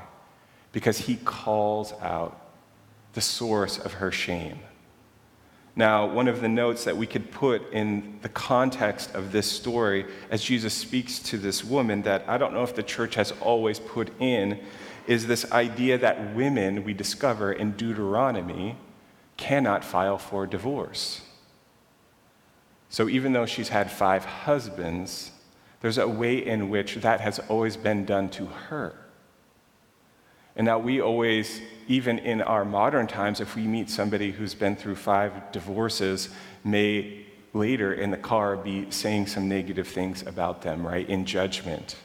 Because 0.73 0.97
he 0.97 1.15
calls 1.15 1.93
out 2.01 2.39
the 3.13 3.21
source 3.21 3.79
of 3.79 3.93
her 3.93 4.11
shame. 4.11 4.59
Now, 5.77 6.05
one 6.05 6.27
of 6.27 6.41
the 6.41 6.49
notes 6.49 6.83
that 6.83 6.97
we 6.97 7.07
could 7.07 7.31
put 7.31 7.71
in 7.71 8.19
the 8.23 8.29
context 8.29 9.15
of 9.15 9.31
this 9.31 9.49
story 9.49 10.05
as 10.29 10.43
Jesus 10.43 10.73
speaks 10.73 11.19
to 11.19 11.37
this 11.37 11.63
woman 11.63 12.01
that 12.01 12.25
I 12.27 12.37
don't 12.37 12.53
know 12.53 12.63
if 12.63 12.75
the 12.75 12.83
church 12.83 13.15
has 13.15 13.31
always 13.39 13.79
put 13.79 14.11
in 14.19 14.59
is 15.05 15.27
this 15.27 15.49
idea 15.53 15.97
that 15.99 16.35
women, 16.35 16.83
we 16.83 16.93
discover 16.93 17.53
in 17.53 17.71
Deuteronomy, 17.71 18.75
cannot 19.37 19.85
file 19.85 20.17
for 20.17 20.45
divorce. 20.45 21.21
So 22.89 23.09
even 23.09 23.33
though 23.33 23.45
she's 23.45 23.69
had 23.69 23.91
five 23.91 24.25
husbands, 24.25 25.31
there's 25.81 25.97
a 25.97 26.07
way 26.07 26.37
in 26.45 26.69
which 26.69 26.95
that 26.95 27.21
has 27.21 27.39
always 27.49 27.77
been 27.77 28.05
done 28.05 28.29
to 28.29 28.45
her. 28.45 28.95
And 30.55 30.65
now 30.65 30.79
we 30.79 30.99
always, 31.01 31.61
even 31.87 32.17
in 32.17 32.41
our 32.41 32.65
modern 32.65 33.05
times, 33.05 33.39
if 33.39 33.55
we 33.55 33.63
meet 33.63 33.89
somebody 33.89 34.31
who's 34.31 34.55
been 34.55 34.75
through 34.75 34.95
five 34.95 35.51
divorces, 35.51 36.29
may 36.63 37.25
later 37.53 37.93
in 37.93 38.09
the 38.09 38.17
car 38.17 38.57
be 38.57 38.89
saying 38.89 39.27
some 39.27 39.47
negative 39.47 39.87
things 39.87 40.25
about 40.25 40.63
them, 40.63 40.85
right, 40.85 41.07
in 41.07 41.25
judgment. 41.25 41.95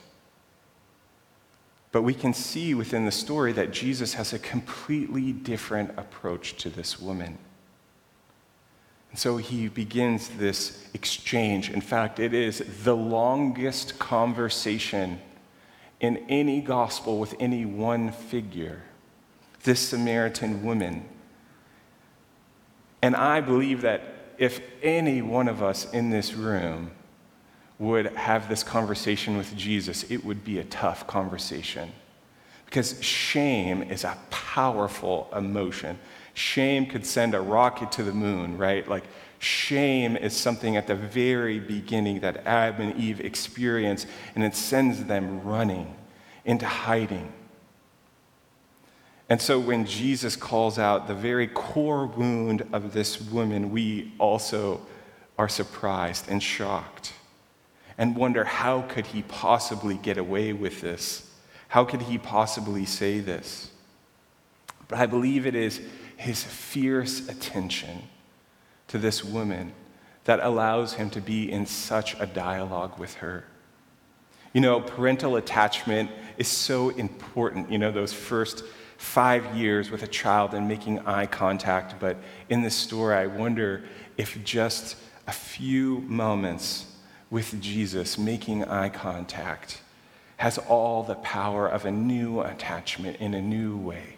But 1.91 2.03
we 2.03 2.13
can 2.13 2.33
see 2.33 2.73
within 2.73 3.05
the 3.05 3.11
story 3.11 3.53
that 3.53 3.71
Jesus 3.71 4.13
has 4.15 4.33
a 4.33 4.39
completely 4.39 5.31
different 5.31 5.91
approach 5.97 6.55
to 6.57 6.69
this 6.69 6.99
woman. 6.99 7.37
And 9.13 9.19
so 9.19 9.37
he 9.37 9.67
begins 9.67 10.27
this 10.27 10.87
exchange. 10.95 11.69
In 11.69 11.81
fact, 11.81 12.19
it 12.19 12.33
is 12.33 12.63
the 12.83 12.95
longest 12.95 13.99
conversation 13.99 15.21
in 15.99 16.17
any 16.29 16.61
gospel 16.61 17.19
with 17.19 17.35
any 17.39 17.63
one 17.63 18.11
figure 18.11 18.81
this 19.65 19.79
Samaritan 19.79 20.63
woman. 20.63 21.05
And 23.03 23.15
I 23.15 23.39
believe 23.39 23.81
that 23.81 24.01
if 24.39 24.61
any 24.81 25.21
one 25.21 25.47
of 25.47 25.61
us 25.61 25.93
in 25.93 26.09
this 26.09 26.33
room 26.33 26.89
would 27.77 28.07
have 28.15 28.49
this 28.49 28.63
conversation 28.63 29.37
with 29.37 29.55
Jesus, 29.55 30.09
it 30.09 30.25
would 30.25 30.43
be 30.43 30.57
a 30.57 30.63
tough 30.63 31.05
conversation. 31.05 31.91
Because 32.65 32.99
shame 33.03 33.83
is 33.83 34.05
a 34.05 34.17
powerful 34.31 35.29
emotion. 35.35 35.99
Shame 36.33 36.85
could 36.85 37.05
send 37.05 37.35
a 37.35 37.41
rocket 37.41 37.91
to 37.93 38.03
the 38.03 38.13
moon, 38.13 38.57
right? 38.57 38.87
Like, 38.87 39.03
Shame 39.43 40.15
is 40.15 40.35
something 40.35 40.77
at 40.77 40.87
the 40.87 40.95
very 40.95 41.59
beginning 41.59 42.21
that 42.21 42.47
Adam 42.47 42.89
and 42.89 42.99
Eve 42.99 43.19
experience, 43.19 44.05
and 44.35 44.43
it 44.43 44.55
sends 44.55 45.03
them 45.03 45.43
running 45.43 45.93
into 46.45 46.65
hiding. 46.65 47.31
And 49.29 49.41
so 49.41 49.59
when 49.59 49.85
Jesus 49.85 50.37
calls 50.37 50.79
out 50.79 51.07
the 51.07 51.13
very 51.13 51.47
core 51.47 52.05
wound 52.05 52.65
of 52.71 52.93
this 52.93 53.19
woman, 53.19 53.71
we 53.71 54.13
also 54.17 54.79
are 55.37 55.49
surprised 55.49 56.29
and 56.29 56.41
shocked 56.41 57.11
and 57.97 58.15
wonder 58.15 58.45
how 58.45 58.81
could 58.83 59.07
he 59.07 59.23
possibly 59.23 59.95
get 59.95 60.17
away 60.17 60.53
with 60.53 60.79
this? 60.79 61.29
How 61.67 61.83
could 61.83 62.03
he 62.03 62.17
possibly 62.17 62.85
say 62.85 63.19
this? 63.19 63.71
But 64.87 64.99
I 64.99 65.05
believe 65.05 65.45
it 65.45 65.55
is 65.55 65.81
his 66.17 66.43
fierce 66.43 67.27
attention 67.27 68.03
to 68.87 68.97
this 68.97 69.23
woman 69.23 69.73
that 70.25 70.39
allows 70.41 70.93
him 70.93 71.09
to 71.11 71.21
be 71.21 71.51
in 71.51 71.65
such 71.65 72.19
a 72.19 72.25
dialogue 72.25 72.97
with 72.97 73.15
her. 73.15 73.43
You 74.53 74.61
know, 74.61 74.79
parental 74.79 75.35
attachment 75.35 76.11
is 76.37 76.47
so 76.47 76.89
important, 76.89 77.71
you 77.71 77.77
know, 77.77 77.91
those 77.91 78.13
first 78.13 78.63
five 78.97 79.55
years 79.55 79.91
with 79.91 80.03
a 80.03 80.07
child 80.07 80.53
and 80.53 80.67
making 80.67 80.99
eye 80.99 81.25
contact. 81.25 81.95
But 81.99 82.17
in 82.49 82.61
this 82.61 82.75
story, 82.75 83.15
I 83.15 83.25
wonder 83.25 83.83
if 84.17 84.41
just 84.43 84.95
a 85.27 85.31
few 85.31 85.99
moments 86.01 86.85
with 87.29 87.59
Jesus 87.61 88.17
making 88.17 88.63
eye 88.65 88.89
contact 88.89 89.81
has 90.37 90.57
all 90.57 91.03
the 91.03 91.15
power 91.15 91.67
of 91.67 91.85
a 91.85 91.91
new 91.91 92.41
attachment 92.41 93.17
in 93.17 93.33
a 93.33 93.41
new 93.41 93.75
way. 93.77 94.12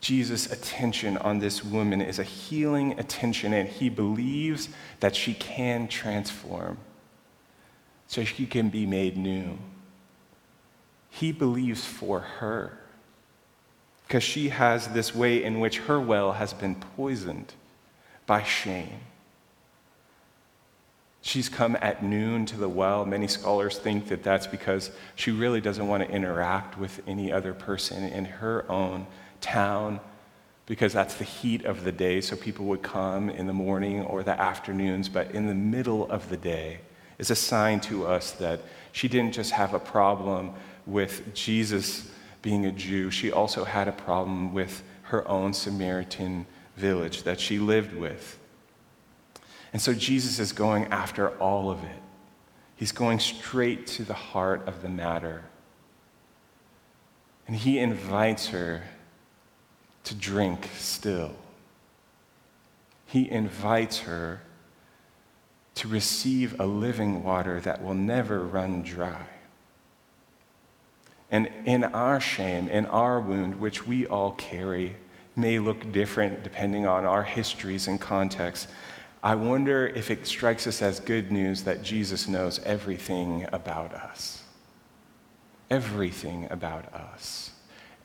Jesus' 0.00 0.50
attention 0.50 1.16
on 1.18 1.38
this 1.40 1.64
woman 1.64 2.00
is 2.00 2.18
a 2.18 2.24
healing 2.24 2.98
attention, 2.98 3.52
and 3.52 3.68
he 3.68 3.88
believes 3.88 4.68
that 5.00 5.16
she 5.16 5.34
can 5.34 5.88
transform 5.88 6.78
so 8.06 8.24
she 8.24 8.46
can 8.46 8.68
be 8.68 8.86
made 8.86 9.16
new. 9.16 9.58
he 11.10 11.32
believes 11.32 11.84
for 11.84 12.20
her 12.20 12.78
because 14.06 14.22
she 14.22 14.48
has 14.48 14.88
this 14.88 15.14
way 15.14 15.42
in 15.42 15.60
which 15.60 15.78
her 15.80 16.00
well 16.00 16.32
has 16.32 16.52
been 16.52 16.74
poisoned 16.74 17.54
by 18.26 18.42
shame. 18.42 19.00
She's 21.20 21.48
come 21.48 21.76
at 21.82 22.02
noon 22.02 22.46
to 22.46 22.56
the 22.56 22.68
well. 22.68 23.04
Many 23.04 23.26
scholars 23.26 23.78
think 23.78 24.08
that 24.08 24.22
that's 24.22 24.46
because 24.46 24.90
she 25.14 25.30
really 25.30 25.60
doesn't 25.60 25.86
want 25.86 26.02
to 26.06 26.10
interact 26.10 26.78
with 26.78 27.02
any 27.06 27.30
other 27.32 27.52
person 27.52 28.04
in 28.04 28.24
her 28.24 28.64
own 28.70 29.06
town 29.40 30.00
because 30.66 30.92
that's 30.92 31.14
the 31.14 31.24
heat 31.24 31.64
of 31.64 31.84
the 31.84 31.92
day. 31.92 32.20
So 32.20 32.36
people 32.36 32.66
would 32.66 32.82
come 32.82 33.30
in 33.30 33.46
the 33.46 33.52
morning 33.52 34.02
or 34.02 34.22
the 34.22 34.38
afternoons, 34.38 35.08
but 35.08 35.30
in 35.30 35.46
the 35.46 35.54
middle 35.54 36.10
of 36.10 36.28
the 36.28 36.36
day 36.36 36.80
is 37.18 37.30
a 37.30 37.36
sign 37.36 37.80
to 37.80 38.06
us 38.06 38.32
that 38.32 38.60
she 38.92 39.08
didn't 39.08 39.32
just 39.32 39.52
have 39.52 39.74
a 39.74 39.78
problem 39.78 40.52
with 40.86 41.34
Jesus 41.34 42.10
being 42.42 42.66
a 42.66 42.72
Jew, 42.72 43.10
she 43.10 43.32
also 43.32 43.64
had 43.64 43.88
a 43.88 43.92
problem 43.92 44.54
with 44.54 44.82
her 45.02 45.26
own 45.26 45.52
Samaritan 45.52 46.46
village 46.76 47.24
that 47.24 47.40
she 47.40 47.58
lived 47.58 47.94
with. 47.94 48.38
And 49.72 49.82
so 49.82 49.92
Jesus 49.92 50.38
is 50.38 50.52
going 50.52 50.86
after 50.86 51.30
all 51.38 51.70
of 51.70 51.82
it. 51.82 52.02
He's 52.76 52.92
going 52.92 53.18
straight 53.18 53.86
to 53.88 54.04
the 54.04 54.14
heart 54.14 54.66
of 54.68 54.82
the 54.82 54.88
matter. 54.88 55.44
And 57.46 57.56
he 57.56 57.78
invites 57.78 58.48
her 58.48 58.84
to 60.08 60.14
drink 60.14 60.70
still. 60.78 61.32
He 63.04 63.30
invites 63.30 64.00
her 64.00 64.40
to 65.74 65.88
receive 65.88 66.58
a 66.58 66.64
living 66.64 67.22
water 67.22 67.60
that 67.60 67.84
will 67.84 67.94
never 67.94 68.40
run 68.40 68.82
dry. 68.82 69.26
And 71.30 71.50
in 71.66 71.84
our 71.84 72.20
shame, 72.20 72.68
in 72.68 72.86
our 72.86 73.20
wound, 73.20 73.60
which 73.60 73.86
we 73.86 74.06
all 74.06 74.32
carry, 74.32 74.96
may 75.36 75.58
look 75.58 75.92
different 75.92 76.42
depending 76.42 76.86
on 76.86 77.04
our 77.04 77.22
histories 77.22 77.86
and 77.86 78.00
contexts. 78.00 78.66
I 79.22 79.34
wonder 79.34 79.88
if 79.88 80.10
it 80.10 80.26
strikes 80.26 80.66
us 80.66 80.80
as 80.80 81.00
good 81.00 81.30
news 81.30 81.64
that 81.64 81.82
Jesus 81.82 82.26
knows 82.28 82.60
everything 82.60 83.46
about 83.52 83.92
us. 83.92 84.42
Everything 85.70 86.48
about 86.50 86.92
us. 86.94 87.50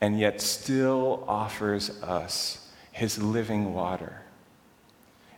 And 0.00 0.18
yet 0.18 0.40
still 0.40 1.24
offers 1.26 2.02
us 2.02 2.68
his 2.92 3.18
living 3.18 3.74
water 3.74 4.20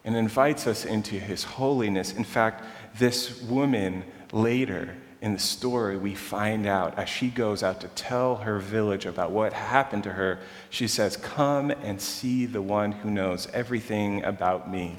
and 0.05 0.17
invites 0.17 0.67
us 0.67 0.85
into 0.85 1.19
his 1.19 1.43
holiness. 1.43 2.13
In 2.13 2.25
fact, 2.25 2.65
this 2.99 3.43
woman 3.43 4.05
later 4.33 4.97
in 5.21 5.33
the 5.33 5.39
story, 5.39 5.97
we 5.97 6.15
find 6.15 6.67
out 6.67 6.99
as 6.99 7.09
she 7.09 7.29
goes 7.29 7.63
out 7.63 7.81
to 7.81 7.89
tell 7.89 8.37
her 8.37 8.59
village 8.59 9.07
about 9.07 9.33
what 9.33 9.53
happened 9.53 10.05
to 10.05 10.13
her, 10.13 10.39
she 10.71 10.87
says, 10.87 11.17
Come 11.17 11.71
and 11.71 12.01
see 12.01 12.47
the 12.47 12.63
one 12.63 12.93
who 12.93 13.11
knows 13.11 13.49
everything 13.53 14.23
about 14.23 14.71
me. 14.71 14.97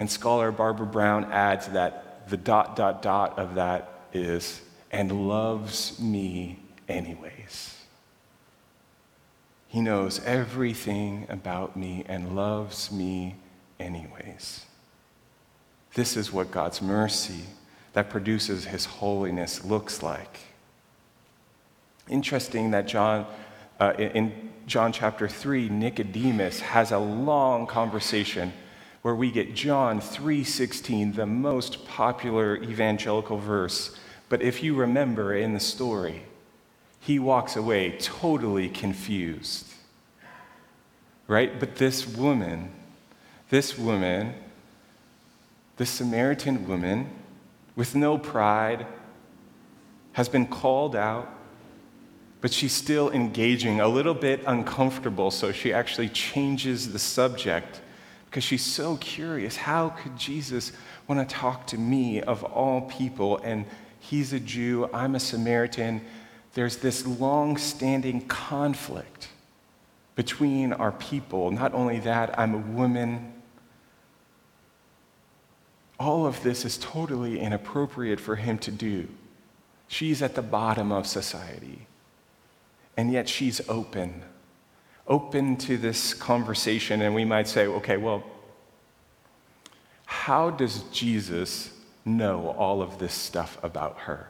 And 0.00 0.10
scholar 0.10 0.50
Barbara 0.50 0.86
Brown 0.86 1.26
adds 1.26 1.68
that 1.68 2.28
the 2.28 2.36
dot, 2.36 2.74
dot, 2.74 3.02
dot 3.02 3.38
of 3.38 3.54
that 3.54 3.88
is, 4.12 4.60
and 4.90 5.28
loves 5.28 6.00
me 6.00 6.58
anyways. 6.88 7.76
He 9.68 9.80
knows 9.80 10.22
everything 10.24 11.26
about 11.28 11.76
me 11.76 12.04
and 12.06 12.36
loves 12.36 12.92
me 12.92 13.36
anyways. 13.80 14.66
This 15.94 16.16
is 16.16 16.32
what 16.32 16.50
God's 16.50 16.82
mercy 16.82 17.44
that 17.92 18.10
produces 18.10 18.66
his 18.66 18.84
holiness 18.84 19.64
looks 19.64 20.02
like. 20.02 20.40
Interesting 22.08 22.70
that 22.72 22.86
John, 22.86 23.26
uh, 23.78 23.92
in 23.96 24.50
John 24.66 24.92
chapter 24.92 25.28
3, 25.28 25.68
Nicodemus 25.68 26.60
has 26.60 26.92
a 26.92 26.98
long 26.98 27.66
conversation 27.66 28.52
where 29.02 29.14
we 29.14 29.30
get 29.30 29.54
John 29.54 30.00
3:16, 30.00 31.12
the 31.12 31.26
most 31.26 31.86
popular 31.86 32.56
evangelical 32.56 33.38
verse. 33.38 33.96
But 34.28 34.42
if 34.42 34.62
you 34.62 34.74
remember 34.74 35.34
in 35.34 35.52
the 35.52 35.60
story, 35.60 36.22
he 37.02 37.18
walks 37.18 37.56
away 37.56 37.90
totally 37.98 38.68
confused. 38.68 39.66
Right? 41.26 41.58
But 41.58 41.74
this 41.76 42.06
woman, 42.06 42.70
this 43.50 43.76
woman, 43.76 44.34
the 45.78 45.86
Samaritan 45.86 46.68
woman, 46.68 47.10
with 47.74 47.96
no 47.96 48.18
pride, 48.18 48.86
has 50.12 50.28
been 50.28 50.46
called 50.46 50.94
out, 50.94 51.28
but 52.40 52.52
she's 52.52 52.72
still 52.72 53.10
engaging, 53.10 53.80
a 53.80 53.88
little 53.88 54.14
bit 54.14 54.40
uncomfortable, 54.46 55.32
so 55.32 55.50
she 55.50 55.72
actually 55.72 56.08
changes 56.08 56.92
the 56.92 56.98
subject 57.00 57.80
because 58.26 58.44
she's 58.44 58.64
so 58.64 58.96
curious. 58.98 59.56
How 59.56 59.88
could 59.88 60.16
Jesus 60.16 60.70
want 61.08 61.28
to 61.28 61.34
talk 61.34 61.66
to 61.68 61.78
me 61.78 62.22
of 62.22 62.44
all 62.44 62.82
people? 62.82 63.38
And 63.38 63.64
he's 63.98 64.32
a 64.32 64.40
Jew, 64.40 64.88
I'm 64.94 65.16
a 65.16 65.20
Samaritan. 65.20 66.00
There's 66.54 66.76
this 66.76 67.06
long 67.06 67.56
standing 67.56 68.26
conflict 68.26 69.28
between 70.14 70.72
our 70.72 70.92
people. 70.92 71.50
Not 71.50 71.72
only 71.72 72.00
that, 72.00 72.38
I'm 72.38 72.54
a 72.54 72.58
woman 72.58 73.32
all 76.02 76.26
of 76.26 76.42
this 76.42 76.64
is 76.64 76.78
totally 76.78 77.38
inappropriate 77.38 78.18
for 78.18 78.34
him 78.34 78.58
to 78.58 78.72
do. 78.72 79.06
She's 79.86 80.20
at 80.20 80.34
the 80.34 80.42
bottom 80.42 80.90
of 80.90 81.06
society, 81.06 81.86
and 82.96 83.12
yet 83.12 83.28
she's 83.28 83.60
open, 83.68 84.22
open 85.06 85.56
to 85.58 85.76
this 85.76 86.12
conversation. 86.12 87.02
And 87.02 87.14
we 87.14 87.24
might 87.24 87.46
say, 87.46 87.68
okay, 87.68 87.98
well, 87.98 88.24
how 90.06 90.50
does 90.50 90.82
Jesus 90.90 91.70
know 92.04 92.48
all 92.58 92.82
of 92.82 92.98
this 92.98 93.14
stuff 93.14 93.56
about 93.62 93.98
her? 94.00 94.28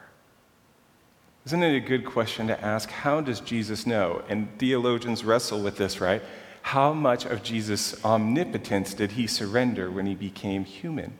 Isn't 1.44 1.62
it 1.62 1.76
a 1.76 1.80
good 1.80 2.04
question 2.04 2.46
to 2.46 2.64
ask? 2.64 2.88
How 2.88 3.20
does 3.20 3.40
Jesus 3.40 3.86
know? 3.86 4.22
And 4.28 4.48
theologians 4.58 5.24
wrestle 5.24 5.60
with 5.60 5.76
this, 5.76 6.00
right? 6.00 6.22
How 6.62 6.92
much 6.92 7.24
of 7.24 7.42
Jesus' 7.42 8.02
omnipotence 8.04 8.94
did 8.94 9.12
he 9.12 9.26
surrender 9.26 9.90
when 9.90 10.06
he 10.06 10.14
became 10.14 10.64
human? 10.64 11.14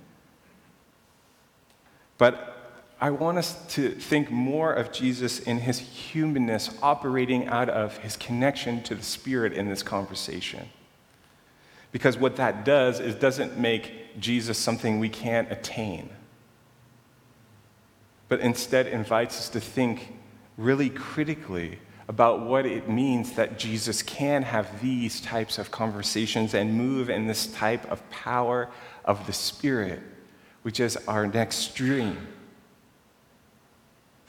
But 2.18 2.52
I 3.00 3.10
want 3.10 3.38
us 3.38 3.56
to 3.74 3.90
think 3.90 4.30
more 4.30 4.72
of 4.72 4.92
Jesus 4.92 5.40
in 5.40 5.58
his 5.58 5.80
humanness 5.80 6.70
operating 6.80 7.48
out 7.48 7.68
of 7.68 7.96
his 7.96 8.16
connection 8.16 8.80
to 8.84 8.94
the 8.94 9.02
Spirit 9.02 9.52
in 9.52 9.68
this 9.68 9.82
conversation. 9.82 10.68
Because 11.90 12.16
what 12.16 12.36
that 12.36 12.64
does 12.64 13.00
is 13.00 13.16
doesn't 13.16 13.58
make 13.58 14.20
Jesus 14.20 14.56
something 14.56 15.00
we 15.00 15.08
can't 15.08 15.50
attain, 15.50 16.10
but 18.32 18.40
instead 18.40 18.86
invites 18.86 19.36
us 19.40 19.50
to 19.50 19.60
think 19.60 20.14
really 20.56 20.88
critically 20.88 21.78
about 22.08 22.40
what 22.40 22.64
it 22.64 22.88
means 22.88 23.32
that 23.32 23.58
Jesus 23.58 24.02
can 24.02 24.42
have 24.42 24.80
these 24.80 25.20
types 25.20 25.58
of 25.58 25.70
conversations 25.70 26.54
and 26.54 26.72
move 26.72 27.10
in 27.10 27.26
this 27.26 27.46
type 27.48 27.84
of 27.92 28.08
power 28.08 28.70
of 29.04 29.26
the 29.26 29.34
Spirit 29.34 30.00
which 30.62 30.80
is 30.80 30.96
our 31.06 31.26
next 31.26 31.74
dream. 31.74 32.26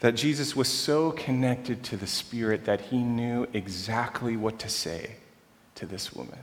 That 0.00 0.16
Jesus 0.16 0.54
was 0.54 0.68
so 0.68 1.12
connected 1.12 1.82
to 1.84 1.96
the 1.96 2.06
Spirit 2.06 2.66
that 2.66 2.82
he 2.82 2.98
knew 2.98 3.48
exactly 3.54 4.36
what 4.36 4.58
to 4.58 4.68
say 4.68 5.12
to 5.76 5.86
this 5.86 6.12
woman. 6.12 6.40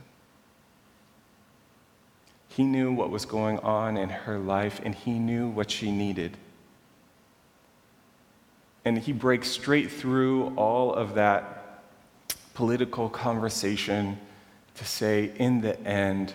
He 2.48 2.64
knew 2.64 2.92
what 2.92 3.10
was 3.10 3.24
going 3.24 3.60
on 3.60 3.96
in 3.96 4.08
her 4.08 4.40
life 4.40 4.80
and 4.84 4.96
he 4.96 5.20
knew 5.20 5.48
what 5.48 5.70
she 5.70 5.92
needed. 5.92 6.36
And 8.84 8.98
he 8.98 9.12
breaks 9.12 9.48
straight 9.48 9.90
through 9.90 10.54
all 10.56 10.92
of 10.92 11.14
that 11.14 11.84
political 12.54 13.08
conversation 13.08 14.18
to 14.74 14.84
say, 14.84 15.30
in 15.36 15.60
the 15.60 15.80
end, 15.86 16.34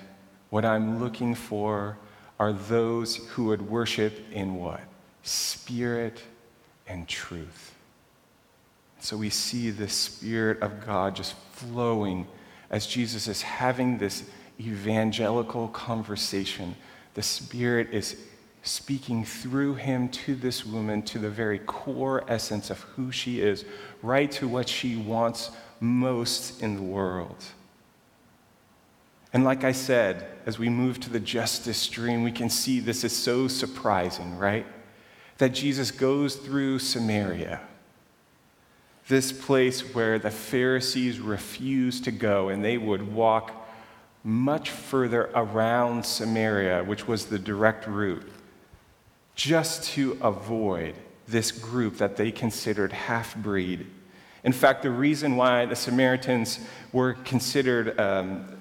what 0.50 0.64
I'm 0.64 1.02
looking 1.02 1.36
for 1.36 1.98
are 2.40 2.54
those 2.54 3.16
who 3.16 3.46
would 3.46 3.70
worship 3.70 4.20
in 4.32 4.56
what? 4.56 4.82
Spirit 5.24 6.22
and 6.88 7.08
truth. 7.08 7.74
So 9.00 9.18
we 9.18 9.30
see 9.30 9.70
the 9.70 9.90
Spirit 9.90 10.62
of 10.62 10.86
God 10.86 11.16
just 11.16 11.36
flowing 11.52 12.28
as 12.70 12.88
Jesus 12.88 13.28
is 13.28 13.42
having 13.42 13.98
this 13.98 14.24
evangelical 14.60 15.68
conversation. 15.70 16.76
The 17.14 17.24
Spirit 17.24 17.90
is 17.92 18.16
speaking 18.70 19.24
through 19.26 19.76
him 19.76 20.10
to 20.10 20.36
this 20.36 20.66
woman, 20.66 21.02
to 21.04 21.20
the 21.20 21.30
very 21.30 21.60
core 21.60 22.24
essence 22.28 22.70
of 22.70 22.82
who 22.82 23.12
she 23.12 23.42
is, 23.42 23.66
right 24.02 24.32
to 24.34 24.48
what 24.48 24.70
she 24.70 24.96
wants 24.96 25.52
most 25.80 26.62
in 26.62 26.76
the 26.76 26.82
world. 26.82 27.44
And 29.34 29.44
like 29.44 29.64
I 29.64 29.72
said, 29.72 30.26
as 30.46 30.58
we 30.58 30.70
move 30.70 31.00
to 31.02 31.10
the 31.10 31.20
justice 31.20 31.78
stream, 31.78 32.24
we 32.24 32.32
can 32.32 32.50
see 32.50 32.80
this 32.80 33.04
is 33.04 33.16
so 33.16 33.48
surprising, 33.48 34.38
right? 34.38 34.66
That 35.38 35.50
Jesus 35.50 35.92
goes 35.92 36.36
through 36.36 36.80
Samaria, 36.80 37.60
this 39.08 39.32
place 39.32 39.94
where 39.94 40.18
the 40.18 40.32
Pharisees 40.32 41.20
refused 41.20 42.04
to 42.06 42.12
go 42.12 42.50
and 42.50 42.64
they 42.64 42.78
would 42.78 43.14
walk 43.14 43.68
much 44.24 44.72
further 44.72 45.30
around 45.36 46.06
Samaria, 46.06 46.84
which 46.84 47.08
was 47.08 47.28
the 47.28 47.40
direct 47.40 47.88
route, 47.88 48.30
just 49.38 49.84
to 49.84 50.18
avoid 50.22 50.96
this 51.28 51.52
group 51.52 51.98
that 51.98 52.18
they 52.18 52.32
considered 52.32 52.92
half 52.92 53.36
breed. 53.38 53.86
In 54.44 54.52
fact, 54.52 54.82
the 54.82 54.92
reason 54.92 55.36
why 55.36 55.66
the 55.66 55.76
Samaritans 55.76 56.60
were 56.92 57.14
considered 57.14 57.98
um, 58.00 58.58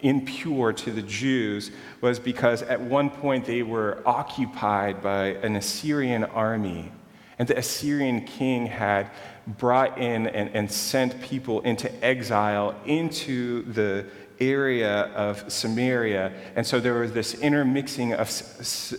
impure 0.00 0.72
to 0.72 0.92
the 0.92 1.02
Jews 1.02 1.72
was 2.00 2.18
because 2.18 2.62
at 2.62 2.80
one 2.80 3.10
point 3.10 3.44
they 3.46 3.62
were 3.62 4.00
occupied 4.06 5.02
by 5.02 5.26
an 5.42 5.56
Assyrian 5.56 6.24
army. 6.24 6.92
And 7.38 7.48
the 7.48 7.58
Assyrian 7.58 8.24
king 8.24 8.66
had 8.66 9.10
brought 9.46 9.98
in 9.98 10.28
and, 10.28 10.50
and 10.54 10.70
sent 10.70 11.20
people 11.20 11.62
into 11.62 11.92
exile 12.04 12.76
into 12.86 13.62
the 13.72 14.06
area 14.50 15.04
of 15.14 15.50
Samaria. 15.50 16.32
And 16.56 16.66
so 16.66 16.80
there 16.80 16.94
was 16.94 17.12
this 17.12 17.34
intermixing 17.34 18.14
of 18.14 18.30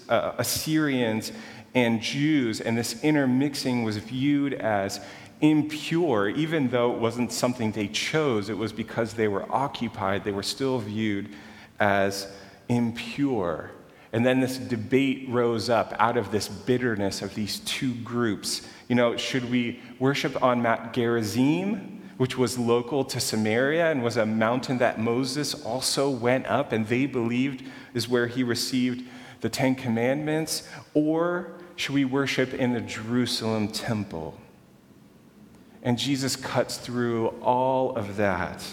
uh, 0.10 0.34
Assyrians 0.38 1.32
and 1.76 2.02
Jews, 2.02 2.62
and 2.62 2.78
this 2.78 3.04
intermixing 3.04 3.84
was 3.84 3.98
viewed 3.98 4.54
as 4.54 5.00
impure, 5.42 6.30
even 6.30 6.70
though 6.70 6.94
it 6.94 7.00
wasn't 7.00 7.32
something 7.32 7.72
they 7.72 7.88
chose, 7.88 8.50
it 8.50 8.58
was 8.58 8.72
because 8.72 9.14
they 9.14 9.28
were 9.28 9.46
occupied, 9.52 10.24
they 10.24 10.32
were 10.32 10.44
still 10.44 10.80
viewed 10.80 11.30
as 11.80 12.28
impure. 12.70 13.72
And 14.14 14.26
then 14.26 14.40
this 14.40 14.58
debate 14.58 15.28
rose 15.28 15.70
up 15.70 15.94
out 15.98 16.18
of 16.18 16.32
this 16.32 16.48
bitterness 16.48 17.22
of 17.22 17.34
these 17.34 17.60
two 17.62 17.94
groups. 17.96 18.62
You 18.88 18.96
know, 18.96 19.18
should 19.18 19.50
we 19.50 19.82
worship 20.00 20.42
on 20.42 20.62
Mount 20.62 20.94
Gerizim, 20.94 22.03
which 22.18 22.38
was 22.38 22.58
local 22.58 23.04
to 23.06 23.20
Samaria 23.20 23.90
and 23.92 24.04
was 24.04 24.18
a 24.18 24.26
mountain 24.26 24.78
that 24.78 25.00
Moses 25.00 25.54
also 25.66 26.10
went 26.10 26.46
up 26.48 26.72
and 26.72 26.88
they 26.88 27.06
believed 27.06 27.64
is 27.94 28.08
where 28.08 28.28
he 28.28 28.44
received 28.44 29.08
the 29.42 29.50
Ten 29.50 29.76
Commandments? 29.76 30.68
Or 30.94 31.54
should 31.76 31.96
we 31.96 32.06
worship 32.06 32.54
in 32.54 32.74
the 32.74 32.82
Jerusalem 32.82 33.68
temple? 33.68 34.40
And 35.82 35.98
Jesus 35.98 36.36
cuts 36.36 36.78
through 36.78 37.28
all 37.42 37.96
of 37.96 38.16
that 38.18 38.64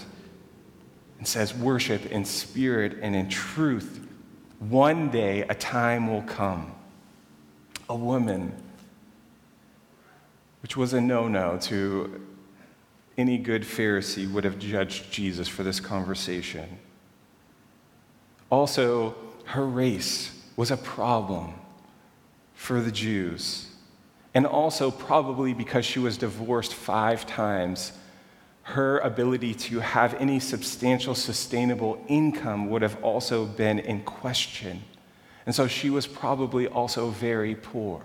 and 1.18 1.26
says, 1.26 1.54
Worship 1.54 2.06
in 2.06 2.24
spirit 2.24 2.98
and 3.02 3.16
in 3.16 3.28
truth. 3.28 4.06
One 4.58 5.10
day 5.10 5.42
a 5.42 5.54
time 5.54 6.06
will 6.06 6.22
come. 6.22 6.72
A 7.88 7.96
woman, 7.96 8.52
which 10.62 10.76
was 10.76 10.92
a 10.92 11.00
no 11.00 11.26
no 11.26 11.58
to 11.62 12.20
any 13.20 13.38
good 13.38 13.62
Pharisee, 13.62 14.30
would 14.30 14.44
have 14.44 14.58
judged 14.58 15.12
Jesus 15.12 15.46
for 15.46 15.62
this 15.62 15.78
conversation. 15.78 16.78
Also, 18.50 19.14
her 19.44 19.66
race 19.66 20.42
was 20.56 20.70
a 20.70 20.76
problem 20.76 21.54
for 22.54 22.80
the 22.80 22.90
Jews 22.90 23.70
and 24.34 24.46
also 24.46 24.90
probably 24.90 25.52
because 25.52 25.84
she 25.84 25.98
was 25.98 26.16
divorced 26.16 26.74
five 26.74 27.26
times, 27.26 27.92
her 28.62 28.98
ability 28.98 29.54
to 29.54 29.80
have 29.80 30.14
any 30.14 30.38
substantial 30.38 31.14
sustainable 31.14 32.02
income 32.08 32.70
would 32.70 32.82
have 32.82 33.02
also 33.02 33.44
been 33.44 33.80
in 33.80 34.02
question. 34.02 34.82
And 35.46 35.54
so 35.54 35.66
she 35.66 35.90
was 35.90 36.06
probably 36.06 36.68
also 36.68 37.08
very 37.08 37.56
poor. 37.56 38.02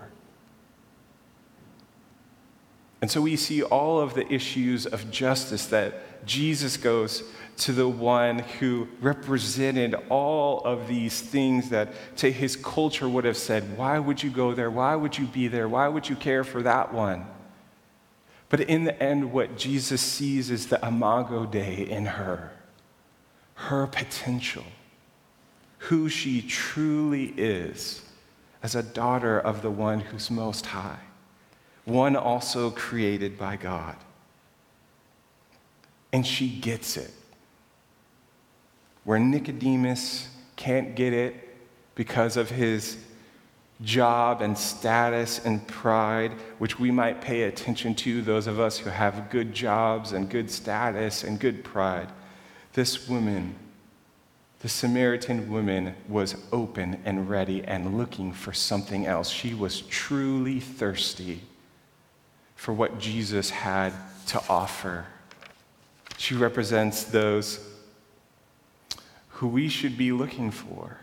And 3.00 3.10
so 3.10 3.20
we 3.20 3.36
see 3.36 3.62
all 3.62 4.00
of 4.00 4.14
the 4.14 4.30
issues 4.32 4.86
of 4.86 5.10
justice 5.10 5.66
that 5.66 6.26
Jesus 6.26 6.76
goes 6.76 7.22
to 7.58 7.72
the 7.72 7.88
one 7.88 8.40
who 8.40 8.88
represented 9.00 9.94
all 10.08 10.60
of 10.60 10.88
these 10.88 11.20
things 11.20 11.70
that 11.70 11.92
to 12.16 12.30
his 12.30 12.56
culture 12.56 13.08
would 13.08 13.24
have 13.24 13.36
said, 13.36 13.76
Why 13.76 13.98
would 13.98 14.22
you 14.22 14.30
go 14.30 14.54
there? 14.54 14.70
Why 14.70 14.94
would 14.94 15.16
you 15.16 15.26
be 15.26 15.48
there? 15.48 15.68
Why 15.68 15.88
would 15.88 16.08
you 16.08 16.16
care 16.16 16.44
for 16.44 16.62
that 16.62 16.92
one? 16.92 17.26
But 18.48 18.60
in 18.60 18.84
the 18.84 19.00
end, 19.02 19.32
what 19.32 19.56
Jesus 19.56 20.00
sees 20.00 20.50
is 20.50 20.66
the 20.66 20.84
imago 20.86 21.46
Dei 21.46 21.88
in 21.88 22.06
her, 22.06 22.52
her 23.54 23.86
potential, 23.86 24.64
who 25.78 26.08
she 26.08 26.42
truly 26.42 27.32
is 27.36 28.02
as 28.62 28.74
a 28.74 28.82
daughter 28.82 29.38
of 29.38 29.62
the 29.62 29.70
one 29.70 30.00
who's 30.00 30.30
most 30.30 30.66
high, 30.66 30.98
one 31.86 32.16
also 32.16 32.70
created 32.70 33.38
by 33.38 33.56
God. 33.56 33.96
And 36.12 36.26
she 36.26 36.48
gets 36.48 36.96
it 36.96 37.10
where 39.04 39.20
Nicodemus 39.20 40.28
can't 40.56 40.96
get 40.96 41.12
it 41.12 41.56
because 41.94 42.36
of 42.36 42.50
his 42.50 42.98
job 43.82 44.42
and 44.42 44.58
status 44.58 45.44
and 45.44 45.66
pride, 45.68 46.32
which 46.58 46.80
we 46.80 46.90
might 46.90 47.20
pay 47.20 47.44
attention 47.44 47.94
to, 47.94 48.20
those 48.20 48.48
of 48.48 48.58
us 48.58 48.78
who 48.78 48.90
have 48.90 49.30
good 49.30 49.54
jobs 49.54 50.12
and 50.12 50.28
good 50.28 50.50
status 50.50 51.22
and 51.22 51.38
good 51.38 51.62
pride. 51.62 52.08
This 52.72 53.08
woman, 53.08 53.54
the 54.60 54.68
Samaritan 54.68 55.48
woman, 55.50 55.94
was 56.08 56.34
open 56.50 57.00
and 57.04 57.30
ready 57.30 57.62
and 57.62 57.96
looking 57.96 58.32
for 58.32 58.52
something 58.52 59.06
else. 59.06 59.30
She 59.30 59.54
was 59.54 59.82
truly 59.82 60.58
thirsty 60.58 61.42
for 62.56 62.72
what 62.72 62.98
Jesus 62.98 63.50
had 63.50 63.92
to 64.28 64.42
offer. 64.48 65.06
She 66.16 66.34
represents 66.34 67.04
those 67.04 67.60
who 69.28 69.46
we 69.46 69.68
should 69.68 69.96
be 69.96 70.10
looking 70.12 70.50
for. 70.50 70.98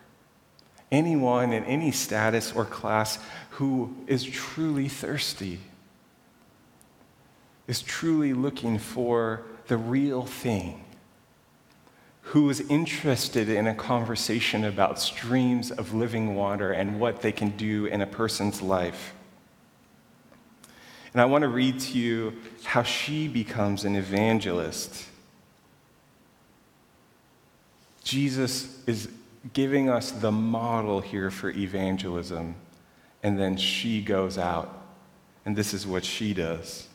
Anyone 0.92 1.54
in 1.54 1.64
any 1.66 1.92
status 1.92 2.52
or 2.52 2.66
class 2.66 3.20
who 3.52 3.96
is 4.08 4.24
truly 4.24 4.88
thirsty, 4.88 5.60
is 7.68 7.82
truly 7.82 8.34
looking 8.34 8.78
for 8.78 9.44
the 9.68 9.78
real 9.78 10.26
thing, 10.26 10.84
who 12.22 12.50
is 12.50 12.62
interested 12.62 13.48
in 13.48 13.68
a 13.68 13.76
conversation 13.76 14.66
about 14.66 15.00
streams 15.00 15.72
of 15.72 15.94
living 15.94 16.36
water 16.36 16.72
and 16.72 17.00
what 17.00 17.22
they 17.22 17.32
can 17.32 17.50
do 17.52 17.86
in 17.86 18.02
a 18.02 18.08
person's 18.08 18.62
life. 18.62 19.14
And 21.14 21.22
I 21.22 21.26
want 21.26 21.44
to 21.44 21.48
read 21.48 21.80
to 21.80 21.98
you 21.98 22.34
how 22.64 22.84
she 22.84 23.28
becomes 23.28 23.86
an 23.86 23.96
evangelist. 23.96 25.06
Jesus 28.04 28.84
is 28.88 29.10
giving 29.54 29.90
us 29.90 30.12
the 30.12 30.32
model 30.32 31.02
here 31.02 31.30
for 31.30 31.50
evangelism, 31.52 32.56
and 33.22 33.40
then 33.40 33.58
she 33.58 34.02
goes 34.02 34.38
out, 34.38 34.86
and 35.46 35.56
this 35.56 35.74
is 35.74 35.86
what 35.86 36.04
she 36.04 36.34
does. 36.34 36.88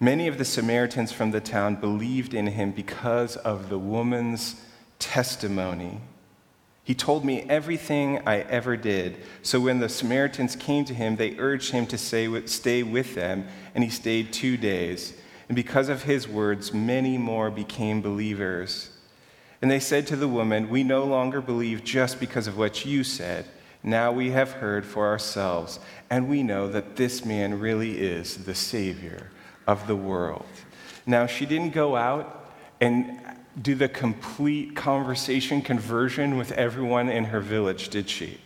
Many 0.00 0.26
of 0.26 0.38
the 0.38 0.44
Samaritans 0.44 1.12
from 1.12 1.30
the 1.30 1.40
town 1.40 1.76
believed 1.76 2.34
in 2.34 2.48
him 2.48 2.72
because 2.72 3.36
of 3.36 3.68
the 3.68 3.78
woman's 3.78 4.56
testimony. 4.98 6.00
He 6.84 6.94
told 6.94 7.24
me 7.24 7.42
everything 7.48 8.20
I 8.26 8.40
ever 8.40 8.76
did. 8.76 9.18
So 9.42 9.60
when 9.60 9.78
the 9.78 9.88
Samaritans 9.88 10.56
came 10.56 10.84
to 10.86 10.94
him, 10.94 11.16
they 11.16 11.38
urged 11.38 11.70
him 11.70 11.86
to 11.86 11.98
stay 11.98 12.26
with 12.28 13.14
them, 13.14 13.46
and 13.74 13.84
he 13.84 13.90
stayed 13.90 14.32
two 14.32 14.56
days. 14.56 15.14
And 15.48 15.54
because 15.54 15.88
of 15.88 16.02
his 16.02 16.26
words, 16.26 16.74
many 16.74 17.18
more 17.18 17.50
became 17.50 18.02
believers. 18.02 18.90
And 19.60 19.70
they 19.70 19.78
said 19.78 20.08
to 20.08 20.16
the 20.16 20.26
woman, 20.26 20.68
We 20.68 20.82
no 20.82 21.04
longer 21.04 21.40
believe 21.40 21.84
just 21.84 22.18
because 22.18 22.48
of 22.48 22.58
what 22.58 22.84
you 22.84 23.04
said. 23.04 23.46
Now 23.84 24.10
we 24.12 24.30
have 24.30 24.52
heard 24.52 24.84
for 24.84 25.06
ourselves, 25.06 25.78
and 26.10 26.28
we 26.28 26.42
know 26.42 26.68
that 26.68 26.96
this 26.96 27.24
man 27.24 27.60
really 27.60 28.00
is 28.00 28.44
the 28.44 28.54
Savior 28.54 29.30
of 29.66 29.86
the 29.86 29.96
world. 29.96 30.46
Now, 31.06 31.26
she 31.26 31.46
didn't 31.46 31.74
go 31.74 31.96
out 31.96 32.52
and 32.80 33.20
do 33.60 33.74
the 33.74 33.88
complete 33.88 34.74
conversation 34.74 35.62
conversion 35.62 36.36
with 36.36 36.52
everyone 36.52 37.08
in 37.08 37.24
her 37.24 37.40
village, 37.40 37.88
did 37.88 38.08
she? 38.08 38.38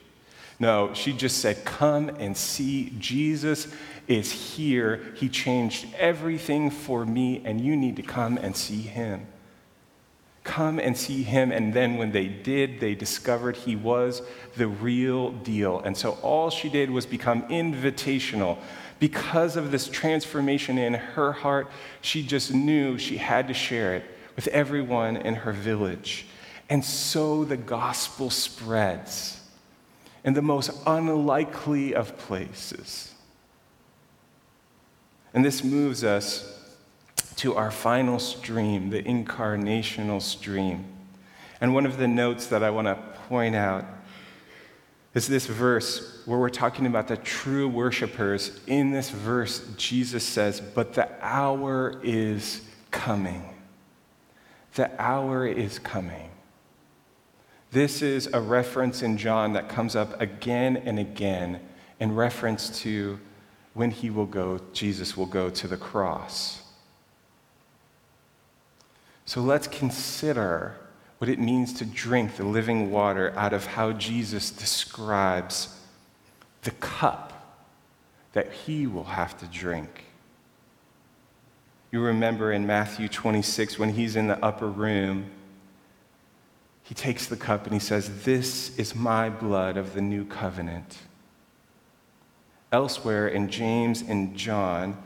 No, 0.58 0.94
she 0.94 1.12
just 1.12 1.38
said, 1.38 1.64
Come 1.64 2.08
and 2.08 2.36
see. 2.36 2.92
Jesus 2.98 3.68
is 4.08 4.32
here. 4.32 5.02
He 5.16 5.28
changed 5.28 5.86
everything 5.96 6.70
for 6.70 7.04
me, 7.04 7.42
and 7.44 7.60
you 7.60 7.76
need 7.76 7.96
to 7.96 8.02
come 8.02 8.38
and 8.38 8.56
see 8.56 8.80
him 8.80 9.26
come 10.46 10.78
and 10.78 10.96
see 10.96 11.22
him. 11.22 11.52
And 11.52 11.74
then 11.74 11.96
when 11.96 12.12
they 12.12 12.28
did, 12.28 12.80
they 12.80 12.94
discovered 12.94 13.56
he 13.56 13.76
was 13.76 14.22
the 14.56 14.68
real 14.68 15.32
deal. 15.32 15.80
And 15.80 15.94
so 15.94 16.12
all 16.22 16.48
she 16.48 16.70
did 16.70 16.88
was 16.88 17.04
become 17.04 17.42
invitational. 17.48 18.56
Because 18.98 19.56
of 19.56 19.70
this 19.70 19.88
transformation 19.88 20.78
in 20.78 20.94
her 20.94 21.32
heart, 21.32 21.68
she 22.00 22.22
just 22.22 22.54
knew 22.54 22.96
she 22.96 23.18
had 23.18 23.48
to 23.48 23.54
share 23.54 23.96
it 23.96 24.04
with 24.36 24.46
everyone 24.48 25.16
in 25.16 25.34
her 25.34 25.52
village. 25.52 26.26
And 26.68 26.84
so 26.84 27.44
the 27.44 27.56
gospel 27.56 28.30
spreads 28.30 29.40
in 30.24 30.34
the 30.34 30.42
most 30.42 30.70
unlikely 30.86 31.94
of 31.94 32.18
places. 32.18 33.14
And 35.32 35.44
this 35.44 35.64
moves 35.64 36.04
us 36.04 36.52
to 37.36 37.54
our 37.54 37.70
final 37.70 38.18
stream, 38.18 38.90
the 38.90 39.02
incarnational 39.02 40.20
stream. 40.20 40.84
And 41.60 41.74
one 41.74 41.86
of 41.86 41.96
the 41.96 42.08
notes 42.08 42.46
that 42.48 42.62
I 42.62 42.70
want 42.70 42.86
to 42.86 42.96
point 43.28 43.54
out 43.54 43.84
is 45.14 45.26
this 45.26 45.46
verse 45.46 46.22
where 46.26 46.38
we're 46.38 46.50
talking 46.50 46.86
about 46.86 47.08
the 47.08 47.16
true 47.16 47.68
worshipers. 47.68 48.60
In 48.66 48.90
this 48.90 49.08
verse, 49.08 49.66
Jesus 49.76 50.24
says, 50.24 50.60
But 50.60 50.92
the 50.94 51.08
hour 51.24 52.00
is 52.02 52.60
coming. 52.90 53.55
The 54.76 54.90
hour 55.00 55.46
is 55.46 55.78
coming. 55.78 56.30
This 57.72 58.02
is 58.02 58.28
a 58.32 58.40
reference 58.40 59.02
in 59.02 59.16
John 59.16 59.54
that 59.54 59.70
comes 59.70 59.96
up 59.96 60.20
again 60.20 60.76
and 60.76 60.98
again 60.98 61.60
in 61.98 62.14
reference 62.14 62.80
to 62.80 63.18
when 63.72 63.90
he 63.90 64.10
will 64.10 64.26
go, 64.26 64.60
Jesus 64.72 65.16
will 65.16 65.26
go 65.26 65.50
to 65.50 65.66
the 65.66 65.76
cross. 65.76 66.62
So 69.24 69.40
let's 69.40 69.66
consider 69.66 70.76
what 71.18 71.30
it 71.30 71.38
means 71.38 71.72
to 71.74 71.86
drink 71.86 72.36
the 72.36 72.44
living 72.44 72.90
water 72.90 73.32
out 73.34 73.54
of 73.54 73.64
how 73.64 73.92
Jesus 73.92 74.50
describes 74.50 75.80
the 76.62 76.70
cup 76.72 77.56
that 78.34 78.52
he 78.52 78.86
will 78.86 79.04
have 79.04 79.38
to 79.38 79.46
drink. 79.46 80.05
You 81.92 82.00
remember 82.00 82.52
in 82.52 82.66
Matthew 82.66 83.08
26 83.08 83.78
when 83.78 83.92
he's 83.92 84.16
in 84.16 84.26
the 84.26 84.44
upper 84.44 84.68
room, 84.68 85.30
he 86.82 86.94
takes 86.94 87.26
the 87.26 87.36
cup 87.36 87.64
and 87.64 87.72
he 87.72 87.80
says, 87.80 88.24
This 88.24 88.76
is 88.78 88.94
my 88.94 89.28
blood 89.28 89.76
of 89.76 89.94
the 89.94 90.00
new 90.00 90.24
covenant. 90.24 90.98
Elsewhere 92.72 93.28
in 93.28 93.48
James 93.48 94.02
and 94.02 94.36
John, 94.36 94.96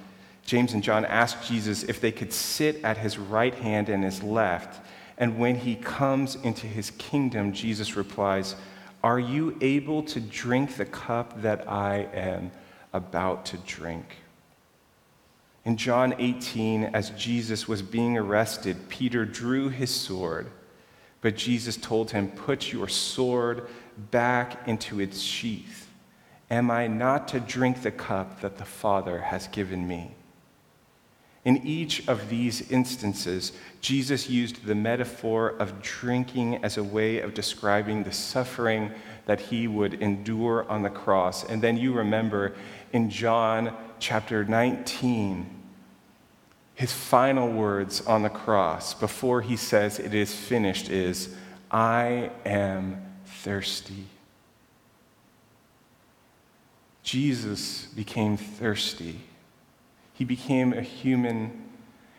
James 0.44 0.72
and 0.72 0.82
John 0.82 1.04
ask 1.04 1.42
Jesus 1.44 1.82
if 1.84 2.00
they 2.00 2.12
could 2.12 2.32
sit 2.32 2.82
at 2.82 2.98
his 2.98 3.18
right 3.18 3.54
hand 3.54 3.88
and 3.88 4.02
his 4.02 4.22
left. 4.22 4.84
And 5.16 5.38
when 5.38 5.54
he 5.54 5.76
comes 5.76 6.34
into 6.36 6.66
his 6.66 6.90
kingdom, 6.92 7.52
Jesus 7.52 7.94
replies, 7.94 8.56
Are 9.02 9.20
you 9.20 9.56
able 9.60 10.02
to 10.04 10.20
drink 10.20 10.76
the 10.76 10.86
cup 10.86 11.42
that 11.42 11.70
I 11.70 12.08
am 12.14 12.50
about 12.92 13.44
to 13.46 13.58
drink? 13.58 14.16
In 15.64 15.76
John 15.76 16.14
18, 16.18 16.84
as 16.84 17.10
Jesus 17.10 17.68
was 17.68 17.82
being 17.82 18.16
arrested, 18.16 18.88
Peter 18.88 19.24
drew 19.24 19.68
his 19.68 19.94
sword, 19.94 20.50
but 21.20 21.36
Jesus 21.36 21.76
told 21.76 22.12
him, 22.12 22.30
Put 22.30 22.72
your 22.72 22.88
sword 22.88 23.68
back 24.10 24.66
into 24.66 25.00
its 25.00 25.20
sheath. 25.20 25.88
Am 26.50 26.70
I 26.70 26.86
not 26.86 27.28
to 27.28 27.40
drink 27.40 27.82
the 27.82 27.90
cup 27.90 28.40
that 28.40 28.56
the 28.56 28.64
Father 28.64 29.20
has 29.20 29.48
given 29.48 29.86
me? 29.86 30.14
In 31.44 31.58
each 31.66 32.06
of 32.06 32.28
these 32.28 32.70
instances, 32.70 33.52
Jesus 33.80 34.28
used 34.28 34.66
the 34.66 34.74
metaphor 34.74 35.50
of 35.58 35.80
drinking 35.80 36.62
as 36.62 36.76
a 36.76 36.84
way 36.84 37.20
of 37.20 37.32
describing 37.32 38.02
the 38.02 38.12
suffering 38.12 38.90
that 39.24 39.40
he 39.40 39.66
would 39.66 39.94
endure 39.94 40.68
on 40.68 40.82
the 40.82 40.90
cross. 40.90 41.44
And 41.44 41.62
then 41.62 41.78
you 41.78 41.94
remember 41.94 42.54
in 42.92 43.08
John 43.08 43.74
chapter 44.00 44.44
19, 44.44 45.48
his 46.74 46.92
final 46.92 47.52
words 47.52 48.00
on 48.06 48.22
the 48.22 48.28
cross 48.28 48.94
before 48.94 49.42
he 49.42 49.56
says 49.56 49.98
it 49.98 50.14
is 50.14 50.34
finished 50.34 50.88
is, 50.88 51.34
I 51.70 52.30
am 52.44 53.00
thirsty. 53.24 54.06
Jesus 57.02 57.86
became 57.86 58.36
thirsty 58.36 59.20
he 60.20 60.26
became 60.26 60.74
a 60.74 60.82
human 60.82 61.64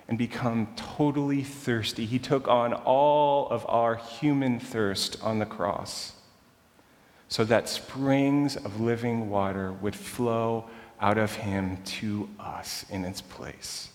and 0.08 0.18
become 0.18 0.70
totally 0.76 1.44
thirsty. 1.44 2.08
He 2.08 2.18
took 2.18 2.48
on 2.48 2.74
all 2.74 3.48
of 3.50 3.64
our 3.70 3.94
human 3.94 4.60
thirst 4.60 5.22
on 5.22 5.38
the 5.38 5.46
cross 5.46 6.14
so 7.28 7.44
that 7.44 7.70
springs 7.70 8.56
of 8.56 8.82
living 8.82 9.30
water 9.30 9.72
would 9.72 9.96
flow 9.96 10.68
out 11.02 11.18
of 11.18 11.36
him 11.36 11.78
to 11.84 12.30
us 12.40 12.86
in 12.90 13.04
its 13.04 13.22
place. 13.22 13.90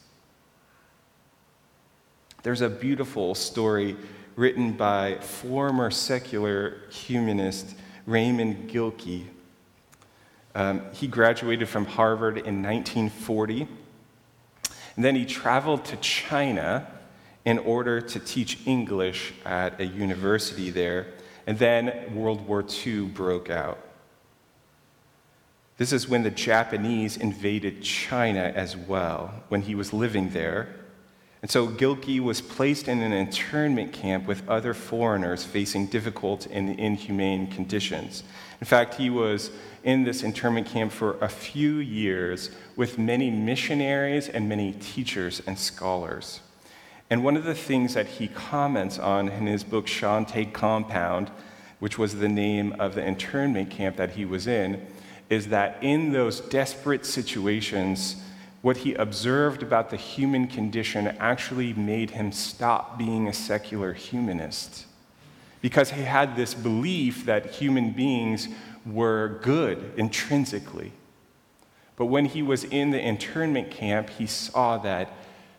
There's 2.43 2.61
a 2.61 2.69
beautiful 2.69 3.35
story 3.35 3.97
written 4.35 4.73
by 4.73 5.17
former 5.21 5.91
secular 5.91 6.79
humanist 6.91 7.75
Raymond 8.07 8.69
Gilkey. 8.71 9.25
Um, 10.55 10.83
he 10.93 11.07
graduated 11.07 11.69
from 11.69 11.87
Harvard 11.87 12.39
in 12.39 12.63
1940 12.63 13.67
and 14.97 15.05
then 15.05 15.15
he 15.15 15.25
traveled 15.25 15.85
to 15.87 15.97
China 15.97 16.87
in 17.45 17.59
order 17.59 18.01
to 18.01 18.19
teach 18.19 18.67
English 18.67 19.35
at 19.45 19.79
a 19.81 19.85
university 19.85 20.71
there. 20.71 21.07
And 21.47 21.59
then 21.59 22.15
World 22.15 22.47
War 22.49 22.65
II 22.87 23.03
broke 23.03 23.51
out. 23.51 23.79
This 25.79 25.93
is 25.93 26.09
when 26.09 26.23
the 26.23 26.31
Japanese 26.31 27.17
invaded 27.19 27.83
China 27.83 28.53
as 28.55 28.77
well, 28.77 29.43
when 29.49 29.63
he 29.63 29.75
was 29.75 29.93
living 29.93 30.31
there. 30.31 30.69
And 31.43 31.51
so 31.51 31.69
Gilkey 31.69 32.19
was 32.19 32.41
placed 32.41 32.89
in 32.89 33.03
an 33.03 33.13
internment 33.13 33.93
camp 33.93 34.27
with 34.27 34.49
other 34.49 34.73
foreigners 34.73 35.45
facing 35.45 35.87
difficult 35.87 36.47
and 36.47 36.81
inhumane 36.81 37.49
conditions. 37.49 38.23
In 38.61 38.67
fact, 38.67 38.95
he 38.95 39.11
was 39.11 39.51
in 39.85 40.03
this 40.03 40.23
internment 40.23 40.67
camp 40.67 40.93
for 40.93 41.19
a 41.19 41.29
few 41.29 41.77
years 41.77 42.51
with 42.75 42.99
many 42.99 43.31
missionaries 43.31 44.29
and 44.29 44.49
many 44.49 44.73
teachers 44.73 45.43
and 45.47 45.59
scholars. 45.59 46.41
And 47.11 47.23
one 47.23 47.37
of 47.37 47.45
the 47.45 47.55
things 47.55 47.95
that 47.95 48.07
he 48.07 48.29
comments 48.29 48.99
on 48.99 49.29
in 49.29 49.47
his 49.47 49.63
book, 49.63 49.87
Shantung 49.87 50.53
Compound, 50.53 51.31
which 51.79 51.99
was 51.99 52.17
the 52.17 52.29
name 52.29 52.75
of 52.81 52.95
the 52.95 53.07
internment 53.07 53.71
camp 53.71 53.97
that 53.97 54.13
he 54.13 54.25
was 54.25 54.47
in, 54.47 54.85
is 55.29 55.49
that 55.49 55.79
in 55.83 56.13
those 56.13 56.41
desperate 56.41 57.05
situations, 57.05 58.17
what 58.63 58.79
he 58.79 58.95
observed 58.95 59.63
about 59.63 59.91
the 59.91 59.97
human 59.97 60.47
condition 60.47 61.09
actually 61.19 61.73
made 61.73 62.11
him 62.11 62.33
stop 62.33 62.99
being 62.99 63.29
a 63.29 63.33
secular 63.33 63.93
humanist. 63.93 64.87
Because 65.61 65.91
he 65.91 66.03
had 66.03 66.37
this 66.37 66.55
belief 66.55 67.27
that 67.27 67.47
human 67.47 67.91
beings 67.91 68.49
were 68.85 69.41
good 69.43 69.93
intrinsically. 69.97 70.93
But 71.97 72.07
when 72.07 72.27
he 72.27 72.43
was 72.43 72.65
in 72.65 72.91
the 72.91 73.01
internment 73.01 73.71
camp, 73.71 74.11
he 74.11 74.27
saw 74.27 74.79
that 74.79 75.13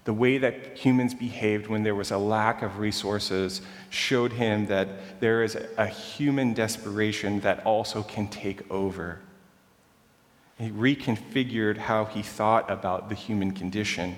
the 0.05 0.13
way 0.13 0.37
that 0.37 0.77
humans 0.77 1.13
behaved 1.13 1.67
when 1.67 1.83
there 1.83 1.95
was 1.95 2.11
a 2.11 2.17
lack 2.17 2.61
of 2.61 2.79
resources 2.79 3.61
showed 3.89 4.31
him 4.31 4.67
that 4.67 5.19
there 5.19 5.43
is 5.43 5.57
a 5.77 5.87
human 5.87 6.53
desperation 6.53 7.41
that 7.41 7.65
also 7.65 8.03
can 8.03 8.27
take 8.29 8.69
over. 8.71 9.19
He 10.57 10.69
reconfigured 10.69 11.77
how 11.77 12.05
he 12.05 12.21
thought 12.21 12.69
about 12.69 13.09
the 13.09 13.15
human 13.15 13.51
condition. 13.51 14.17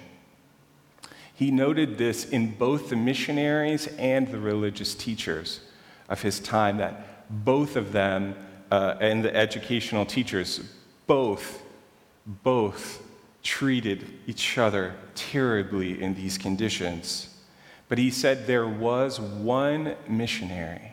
He 1.34 1.52
noted 1.52 1.98
this 1.98 2.26
in 2.26 2.52
both 2.52 2.90
the 2.90 2.96
missionaries 2.96 3.88
and 3.98 4.28
the 4.28 4.40
religious 4.40 4.96
teachers 4.96 5.62
of 6.08 6.22
his 6.22 6.40
time, 6.40 6.78
that 6.78 7.46
both 7.46 7.76
of 7.76 7.92
them 7.92 8.36
uh, 8.72 8.96
and 9.00 9.24
the 9.24 9.36
educational 9.36 10.06
teachers, 10.06 10.62
both, 11.08 11.62
both 12.26 13.02
treated 13.44 14.06
each 14.28 14.58
other 14.58 14.96
terribly 15.16 16.02
in 16.02 16.14
these 16.16 16.38
conditions. 16.38 17.36
But 17.88 17.98
he 17.98 18.12
said 18.12 18.48
there 18.48 18.68
was 18.68 19.20
one 19.20 19.96
missionary 20.08 20.92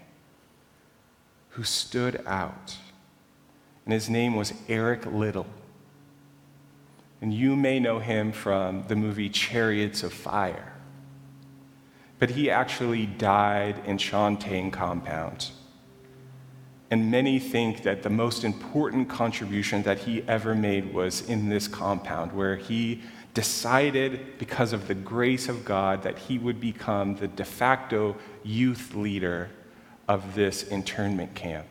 who 1.50 1.64
stood 1.64 2.22
out, 2.26 2.76
and 3.86 3.94
his 3.94 4.10
name 4.10 4.34
was 4.34 4.52
Eric 4.68 5.06
Liddell. 5.06 5.46
And 7.22 7.32
you 7.32 7.56
may 7.56 7.80
know 7.80 8.00
him 8.00 8.32
from 8.32 8.84
the 8.88 8.96
movie 8.96 9.30
Chariots 9.30 10.02
of 10.02 10.12
Fire. 10.12 10.72
But 12.18 12.30
he 12.30 12.50
actually 12.50 13.06
died 13.06 13.80
in 13.86 13.96
Shantung 13.96 14.72
Compound. 14.72 15.50
And 16.90 17.10
many 17.10 17.38
think 17.38 17.84
that 17.84 18.02
the 18.02 18.10
most 18.10 18.44
important 18.44 19.08
contribution 19.08 19.82
that 19.84 19.98
he 19.98 20.22
ever 20.28 20.54
made 20.54 20.92
was 20.92 21.28
in 21.28 21.48
this 21.48 21.68
compound, 21.68 22.32
where 22.32 22.56
he 22.56 23.02
decided, 23.34 24.38
because 24.38 24.72
of 24.72 24.88
the 24.88 24.94
grace 24.94 25.48
of 25.48 25.64
God, 25.64 26.02
that 26.02 26.18
he 26.18 26.38
would 26.38 26.60
become 26.60 27.16
the 27.16 27.28
de 27.28 27.44
facto 27.44 28.16
youth 28.42 28.94
leader 28.94 29.50
of 30.08 30.34
this 30.34 30.62
internment 30.64 31.34
camp. 31.34 31.66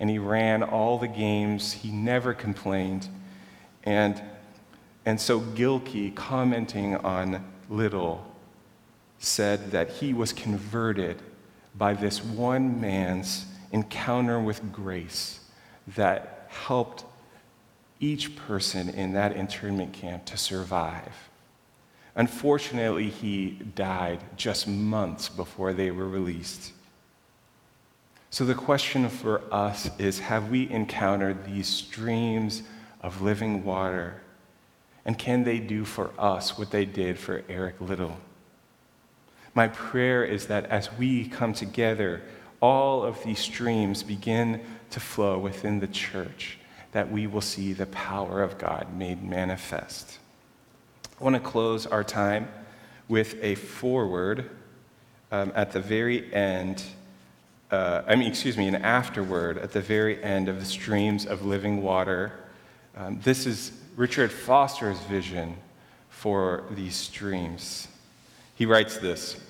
And 0.00 0.10
he 0.10 0.18
ran 0.18 0.62
all 0.62 0.98
the 0.98 1.08
games, 1.08 1.72
he 1.72 1.90
never 1.90 2.34
complained. 2.34 3.08
And, 3.84 4.20
and 5.06 5.20
so 5.20 5.40
Gilkey, 5.40 6.14
commenting 6.14 6.96
on 6.96 7.44
Liddell, 7.68 8.26
said 9.18 9.70
that 9.70 9.88
he 9.90 10.12
was 10.12 10.32
converted 10.32 11.22
by 11.74 11.94
this 11.94 12.22
one 12.22 12.80
man's 12.80 13.46
encounter 13.72 14.40
with 14.40 14.72
grace 14.72 15.40
that 15.96 16.46
helped 16.48 17.04
each 18.00 18.36
person 18.36 18.88
in 18.88 19.12
that 19.14 19.32
internment 19.32 19.92
camp 19.92 20.24
to 20.26 20.36
survive. 20.36 21.30
Unfortunately, 22.16 23.10
he 23.10 23.58
died 23.74 24.20
just 24.36 24.68
months 24.68 25.28
before 25.28 25.72
they 25.72 25.90
were 25.90 26.08
released. 26.08 26.72
So 28.34 28.44
the 28.44 28.56
question 28.56 29.08
for 29.10 29.42
us 29.54 29.88
is 29.96 30.18
have 30.18 30.50
we 30.50 30.68
encountered 30.68 31.44
these 31.44 31.68
streams 31.68 32.64
of 33.00 33.22
living 33.22 33.62
water? 33.62 34.22
And 35.04 35.16
can 35.16 35.44
they 35.44 35.60
do 35.60 35.84
for 35.84 36.10
us 36.18 36.58
what 36.58 36.72
they 36.72 36.84
did 36.84 37.16
for 37.16 37.44
Eric 37.48 37.80
Liddell? 37.80 38.16
My 39.54 39.68
prayer 39.68 40.24
is 40.24 40.48
that 40.48 40.66
as 40.66 40.92
we 40.94 41.28
come 41.28 41.52
together, 41.52 42.22
all 42.60 43.04
of 43.04 43.22
these 43.22 43.38
streams 43.38 44.02
begin 44.02 44.60
to 44.90 44.98
flow 44.98 45.38
within 45.38 45.78
the 45.78 45.86
church, 45.86 46.58
that 46.90 47.12
we 47.12 47.28
will 47.28 47.40
see 47.40 47.72
the 47.72 47.86
power 47.86 48.42
of 48.42 48.58
God 48.58 48.88
made 48.96 49.22
manifest. 49.22 50.18
I 51.20 51.22
want 51.22 51.36
to 51.36 51.40
close 51.40 51.86
our 51.86 52.02
time 52.02 52.48
with 53.06 53.36
a 53.40 53.54
foreword 53.54 54.50
um, 55.30 55.52
at 55.54 55.70
the 55.70 55.78
very 55.78 56.34
end. 56.34 56.82
Uh, 57.74 58.04
I 58.06 58.14
mean, 58.14 58.28
excuse 58.28 58.56
me, 58.56 58.68
an 58.68 58.76
afterword 58.76 59.58
at 59.58 59.72
the 59.72 59.80
very 59.80 60.22
end 60.22 60.48
of 60.48 60.60
the 60.60 60.64
streams 60.64 61.26
of 61.26 61.44
living 61.44 61.82
water. 61.82 62.30
Um, 62.96 63.18
this 63.24 63.46
is 63.46 63.72
Richard 63.96 64.30
Foster's 64.30 65.00
vision 65.00 65.56
for 66.08 66.62
these 66.70 66.94
streams. 66.94 67.88
He 68.54 68.64
writes 68.64 68.98
this 68.98 69.40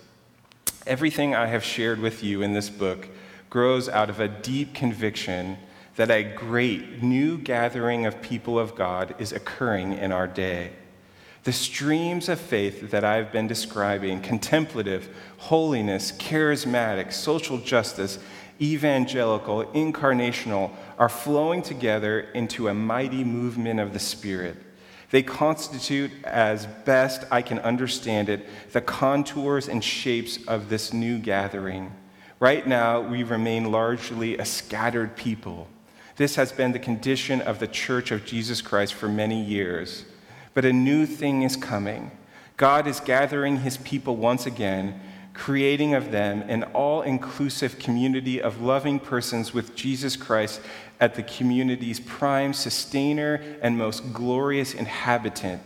Everything 0.87 1.35
I 1.35 1.49
have 1.49 1.63
shared 1.63 2.01
with 2.01 2.25
you 2.25 2.41
in 2.41 2.55
this 2.55 2.71
book 2.71 3.11
grows 3.51 3.91
out 3.91 4.09
of 4.09 4.21
a 4.21 4.29
deep 4.29 4.73
conviction 4.73 5.59
that 5.97 6.11
a 6.11 6.23
great 6.23 7.03
new 7.03 7.37
gathering 7.37 8.07
of 8.07 8.23
people 8.23 8.59
of 8.59 8.75
God 8.75 9.15
is 9.19 9.33
occurring 9.33 9.99
in 9.99 10.13
our 10.13 10.27
day. 10.27 10.71
The 11.45 11.53
streams 11.53 12.31
of 12.31 12.41
faith 12.41 12.91
that 12.91 13.05
I've 13.05 13.31
been 13.31 13.47
describing 13.47 14.23
contemplative, 14.23 15.15
holiness, 15.37 16.11
charismatic, 16.13 17.13
social 17.13 17.59
justice, 17.59 18.19
evangelical, 18.63 19.65
incarnational 19.67 20.71
are 20.99 21.11
flowing 21.11 21.61
together 21.61 22.21
into 22.21 22.69
a 22.69 22.75
mighty 22.75 23.25
movement 23.25 23.79
of 23.79 23.93
the 23.93 23.99
Spirit. 23.99 24.57
They 25.11 25.23
constitute, 25.23 26.11
as 26.25 26.67
best 26.87 27.25
I 27.31 27.43
can 27.43 27.59
understand 27.59 28.31
it, 28.31 28.49
the 28.73 28.81
contours 28.81 29.69
and 29.69 29.85
shapes 29.85 30.39
of 30.49 30.71
this 30.71 30.95
new 30.95 31.19
gathering. 31.19 31.93
Right 32.41 32.67
now, 32.67 33.03
we 33.03 33.23
remain 33.23 33.71
largely 33.71 34.39
a 34.39 34.47
scattered 34.47 35.15
people. 35.15 35.69
This 36.17 36.37
has 36.37 36.53
been 36.53 36.73
the 36.73 36.79
condition 36.79 37.43
of 37.43 37.59
the 37.59 37.69
Church 37.69 38.11
of 38.11 38.25
Jesus 38.25 38.63
Christ 38.63 38.95
for 38.95 39.09
many 39.09 39.45
years. 39.45 40.07
But 40.55 40.65
a 40.65 40.73
new 40.73 41.05
thing 41.05 41.43
is 41.43 41.57
coming. 41.57 42.11
God 42.57 42.87
is 42.87 43.01
gathering 43.01 43.59
his 43.59 43.77
people 43.79 44.17
once 44.17 44.47
again, 44.47 45.01
creating 45.35 45.95
of 45.95 46.13
them 46.13 46.43
an 46.49 46.63
all 46.73 47.03
inclusive 47.03 47.81
community 47.81 48.41
of 48.41 48.63
loving 48.63 49.01
persons 49.01 49.53
with 49.53 49.75
Jesus 49.75 50.17
Christ 50.17 50.61
at 51.01 51.17
the 51.17 51.25
community's 51.25 51.99
prime 51.99 52.53
sustainer 52.53 53.43
and 53.61 53.77
most 53.77 54.13
glorious 54.13 54.73
inhabitant. 54.73 55.61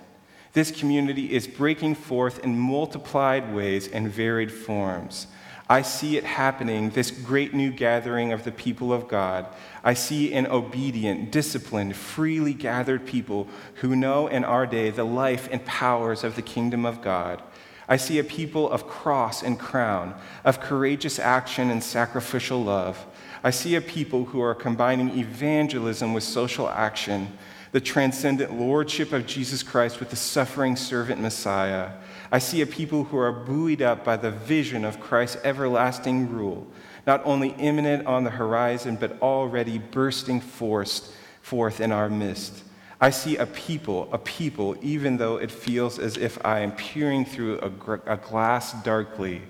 This 0.55 0.70
community 0.70 1.35
is 1.35 1.46
breaking 1.46 1.94
forth 1.94 2.38
in 2.42 2.59
multiplied 2.59 3.55
ways 3.55 3.87
and 3.87 4.11
varied 4.11 4.51
forms. 4.51 5.27
I 5.70 5.83
see 5.83 6.16
it 6.16 6.24
happening, 6.24 6.90
this 6.90 7.11
great 7.11 7.52
new 7.52 7.70
gathering 7.70 8.33
of 8.33 8.44
the 8.44 8.52
people 8.52 8.90
of 8.90 9.07
God. 9.07 9.46
I 9.85 9.92
see 9.92 10.33
an 10.33 10.46
obedient, 10.46 11.31
disciplined, 11.31 11.94
freely 11.94 12.54
gathered 12.54 13.07
people 13.07 13.48
who 13.76 13.94
know 13.94 14.28
in 14.28 14.44
our 14.44 14.66
day 14.66 14.88
the 14.88 15.04
life 15.04 15.46
and 15.52 15.62
powers 15.66 16.24
of 16.24 16.37
the 16.37 16.42
kingdom 16.42 16.87
of 16.87 17.02
God. 17.02 17.42
I 17.87 17.98
see 17.98 18.18
a 18.18 18.24
people 18.24 18.70
of 18.70 18.87
cross 18.87 19.42
and 19.42 19.59
crown, 19.59 20.14
of 20.42 20.61
courageous 20.61 21.18
action 21.18 21.70
and 21.70 21.83
sacrificial 21.83 22.62
love. 22.62 23.07
I 23.44 23.50
see 23.50 23.74
a 23.74 23.81
people 23.81 24.26
who 24.26 24.40
are 24.40 24.54
combining 24.54 25.18
evangelism 25.18 26.14
with 26.14 26.24
social 26.24 26.68
action, 26.68 27.37
the 27.72 27.81
transcendent 27.81 28.59
lordship 28.59 29.12
of 29.12 29.26
Jesus 29.26 29.62
Christ 29.62 30.00
with 30.00 30.09
the 30.09 30.16
suffering 30.16 30.76
servant 30.76 31.20
Messiah. 31.20 31.92
I 32.30 32.38
see 32.38 32.60
a 32.60 32.66
people 32.66 33.04
who 33.04 33.16
are 33.16 33.32
buoyed 33.32 33.80
up 33.80 34.04
by 34.04 34.16
the 34.16 34.30
vision 34.30 34.84
of 34.84 35.00
Christ's 35.00 35.38
everlasting 35.44 36.30
rule, 36.30 36.66
not 37.06 37.22
only 37.24 37.50
imminent 37.58 38.06
on 38.06 38.24
the 38.24 38.30
horizon, 38.30 38.96
but 38.96 39.20
already 39.22 39.78
bursting 39.78 40.40
forth, 40.40 41.14
forth 41.40 41.80
in 41.80 41.90
our 41.90 42.10
midst. 42.10 42.64
I 43.00 43.10
see 43.10 43.36
a 43.36 43.46
people, 43.46 44.08
a 44.12 44.18
people, 44.18 44.76
even 44.82 45.16
though 45.16 45.36
it 45.36 45.50
feels 45.52 45.98
as 45.98 46.16
if 46.16 46.44
I 46.44 46.60
am 46.60 46.72
peering 46.72 47.24
through 47.24 47.60
a, 47.60 47.70
gr- 47.70 47.96
a 48.06 48.16
glass 48.16 48.72
darkly. 48.82 49.42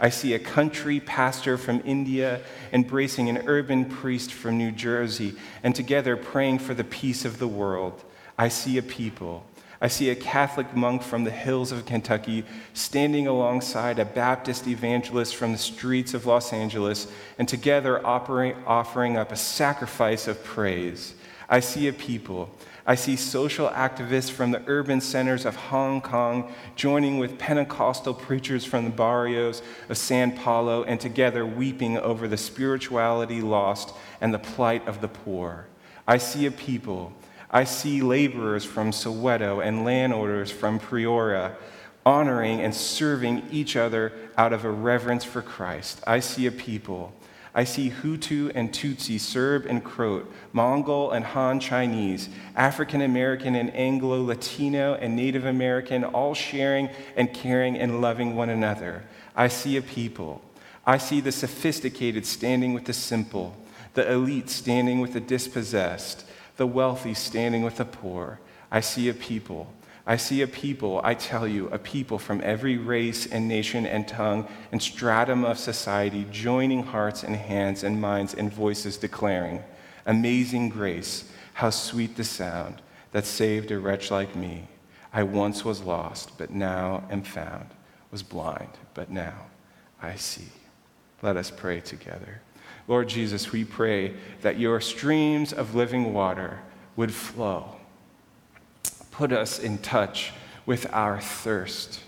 I 0.00 0.10
see 0.10 0.34
a 0.34 0.38
country 0.38 1.00
pastor 1.00 1.56
from 1.56 1.82
India 1.84 2.40
embracing 2.72 3.28
an 3.28 3.44
urban 3.46 3.84
priest 3.84 4.32
from 4.32 4.58
New 4.58 4.72
Jersey, 4.72 5.34
and 5.62 5.74
together 5.74 6.16
praying 6.16 6.58
for 6.58 6.74
the 6.74 6.84
peace 6.84 7.24
of 7.24 7.38
the 7.38 7.48
world. 7.48 8.04
I 8.36 8.48
see 8.48 8.78
a 8.78 8.82
people, 8.82 9.44
I 9.80 9.86
see 9.88 10.10
a 10.10 10.16
Catholic 10.16 10.74
monk 10.74 11.02
from 11.02 11.22
the 11.22 11.30
hills 11.30 11.70
of 11.70 11.86
Kentucky 11.86 12.44
standing 12.74 13.28
alongside 13.28 13.98
a 14.00 14.04
Baptist 14.04 14.66
evangelist 14.66 15.36
from 15.36 15.52
the 15.52 15.58
streets 15.58 16.14
of 16.14 16.26
Los 16.26 16.52
Angeles, 16.52 17.06
and 17.38 17.48
together 17.48 18.04
offering 18.04 19.16
up 19.16 19.30
a 19.30 19.36
sacrifice 19.36 20.26
of 20.26 20.42
praise. 20.42 21.14
I 21.48 21.60
see 21.60 21.86
a 21.86 21.92
people. 21.92 22.50
I 22.84 22.94
see 22.94 23.16
social 23.16 23.68
activists 23.68 24.30
from 24.30 24.50
the 24.50 24.62
urban 24.66 25.00
centers 25.00 25.44
of 25.44 25.54
Hong 25.54 26.00
Kong 26.00 26.52
joining 26.74 27.18
with 27.18 27.38
Pentecostal 27.38 28.14
preachers 28.14 28.64
from 28.64 28.84
the 28.84 28.90
barrios 28.90 29.62
of 29.88 29.98
San 29.98 30.32
Paulo 30.32 30.84
and 30.84 30.98
together 30.98 31.46
weeping 31.46 31.98
over 31.98 32.26
the 32.26 32.36
spirituality 32.36 33.42
lost 33.42 33.94
and 34.20 34.32
the 34.34 34.38
plight 34.38 34.88
of 34.88 35.00
the 35.02 35.08
poor. 35.08 35.66
I 36.06 36.16
see 36.16 36.46
a 36.46 36.50
people 36.50 37.12
I 37.50 37.64
see 37.64 38.02
laborers 38.02 38.64
from 38.64 38.90
Soweto 38.90 39.64
and 39.64 39.84
landowners 39.84 40.50
from 40.50 40.78
Peoria 40.78 41.56
honoring 42.08 42.60
and 42.62 42.74
serving 42.74 43.46
each 43.50 43.76
other 43.76 44.12
out 44.38 44.54
of 44.54 44.64
a 44.64 44.70
reverence 44.70 45.24
for 45.24 45.42
Christ. 45.42 46.02
I 46.06 46.20
see 46.20 46.46
a 46.46 46.50
people. 46.50 47.12
I 47.54 47.64
see 47.64 47.90
Hutu 47.90 48.50
and 48.54 48.72
Tutsi, 48.72 49.18
Serb 49.20 49.66
and 49.66 49.84
Croat, 49.84 50.32
Mongol 50.52 51.10
and 51.10 51.24
Han 51.24 51.60
Chinese, 51.60 52.30
African 52.56 53.02
American 53.02 53.54
and 53.54 53.74
Anglo 53.74 54.22
Latino 54.22 54.94
and 54.94 55.16
Native 55.16 55.44
American, 55.44 56.04
all 56.04 56.34
sharing 56.34 56.88
and 57.16 57.34
caring 57.34 57.76
and 57.76 58.00
loving 58.00 58.36
one 58.36 58.48
another. 58.48 59.04
I 59.36 59.48
see 59.48 59.76
a 59.76 59.82
people. 59.82 60.42
I 60.86 60.98
see 60.98 61.20
the 61.20 61.32
sophisticated 61.32 62.24
standing 62.24 62.72
with 62.72 62.84
the 62.84 62.94
simple, 62.94 63.56
the 63.94 64.10
elite 64.10 64.48
standing 64.48 65.00
with 65.00 65.12
the 65.12 65.20
dispossessed, 65.20 66.24
the 66.58 66.66
wealthy 66.66 67.14
standing 67.14 67.62
with 67.62 67.76
the 67.76 67.84
poor. 67.86 68.38
I 68.70 68.80
see 68.80 69.08
a 69.08 69.14
people. 69.14 69.72
I 70.06 70.16
see 70.16 70.40
a 70.40 70.46
people, 70.46 71.02
I 71.04 71.12
tell 71.12 71.46
you, 71.46 71.68
a 71.68 71.78
people 71.78 72.18
from 72.18 72.40
every 72.42 72.78
race 72.78 73.26
and 73.26 73.46
nation 73.46 73.84
and 73.84 74.08
tongue 74.08 74.48
and 74.72 74.82
stratum 74.82 75.44
of 75.44 75.58
society 75.58 76.26
joining 76.30 76.82
hearts 76.82 77.22
and 77.22 77.36
hands 77.36 77.84
and 77.84 78.00
minds 78.00 78.32
and 78.32 78.50
voices 78.50 78.96
declaring, 78.96 79.62
Amazing 80.06 80.70
grace, 80.70 81.30
how 81.52 81.68
sweet 81.68 82.16
the 82.16 82.24
sound 82.24 82.80
that 83.12 83.26
saved 83.26 83.70
a 83.70 83.78
wretch 83.78 84.10
like 84.10 84.34
me. 84.34 84.68
I 85.12 85.24
once 85.24 85.62
was 85.62 85.82
lost, 85.82 86.38
but 86.38 86.50
now 86.50 87.04
am 87.10 87.22
found, 87.22 87.66
was 88.10 88.22
blind, 88.22 88.78
but 88.94 89.10
now 89.10 89.46
I 90.00 90.14
see. 90.14 90.48
Let 91.20 91.36
us 91.36 91.50
pray 91.50 91.80
together. 91.80 92.40
Lord 92.88 93.08
Jesus, 93.08 93.52
we 93.52 93.64
pray 93.64 94.14
that 94.40 94.58
your 94.58 94.80
streams 94.80 95.52
of 95.52 95.74
living 95.74 96.14
water 96.14 96.60
would 96.96 97.12
flow. 97.12 97.76
Put 99.10 99.30
us 99.30 99.58
in 99.58 99.78
touch 99.78 100.32
with 100.64 100.86
our 100.92 101.20
thirst 101.20 102.00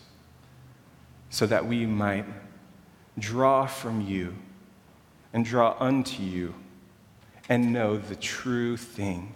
so 1.29 1.47
that 1.47 1.67
we 1.67 1.85
might 1.85 2.25
draw 3.19 3.67
from 3.67 4.01
you 4.01 4.35
and 5.35 5.45
draw 5.45 5.77
unto 5.79 6.23
you 6.23 6.55
and 7.49 7.73
know 7.73 7.99
the 7.99 8.17
true 8.17 8.77
thing 8.77 9.35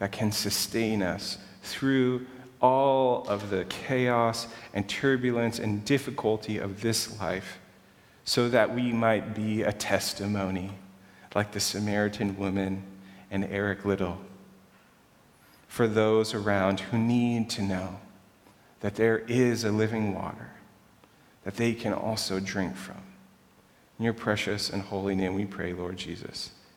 that 0.00 0.10
can 0.10 0.32
sustain 0.32 1.02
us 1.02 1.38
through 1.62 2.26
all 2.60 3.26
of 3.28 3.50
the 3.50 3.64
chaos 3.66 4.48
and 4.74 4.88
turbulence 4.88 5.58
and 5.58 5.84
difficulty 5.84 6.58
of 6.58 6.80
this 6.80 7.18
life 7.20 7.58
so 8.24 8.48
that 8.48 8.74
we 8.74 8.92
might 8.92 9.34
be 9.34 9.62
a 9.62 9.72
testimony 9.72 10.70
like 11.34 11.52
the 11.52 11.60
Samaritan 11.60 12.36
woman 12.36 12.82
and 13.30 13.44
Eric 13.44 13.84
Liddell, 13.84 14.20
for 15.68 15.86
those 15.86 16.34
around 16.34 16.80
who 16.80 16.98
need 16.98 17.48
to 17.50 17.62
know 17.62 18.00
that 18.80 18.96
there 18.96 19.18
is 19.18 19.64
a 19.64 19.70
living 19.70 20.14
water 20.14 20.50
that 21.44 21.56
they 21.56 21.72
can 21.72 21.92
also 21.92 22.40
drink 22.40 22.76
from. 22.76 23.02
In 23.98 24.04
your 24.04 24.14
precious 24.14 24.70
and 24.70 24.82
holy 24.82 25.14
name 25.14 25.34
we 25.34 25.44
pray, 25.44 25.72
Lord 25.72 25.96
Jesus. 25.96 26.50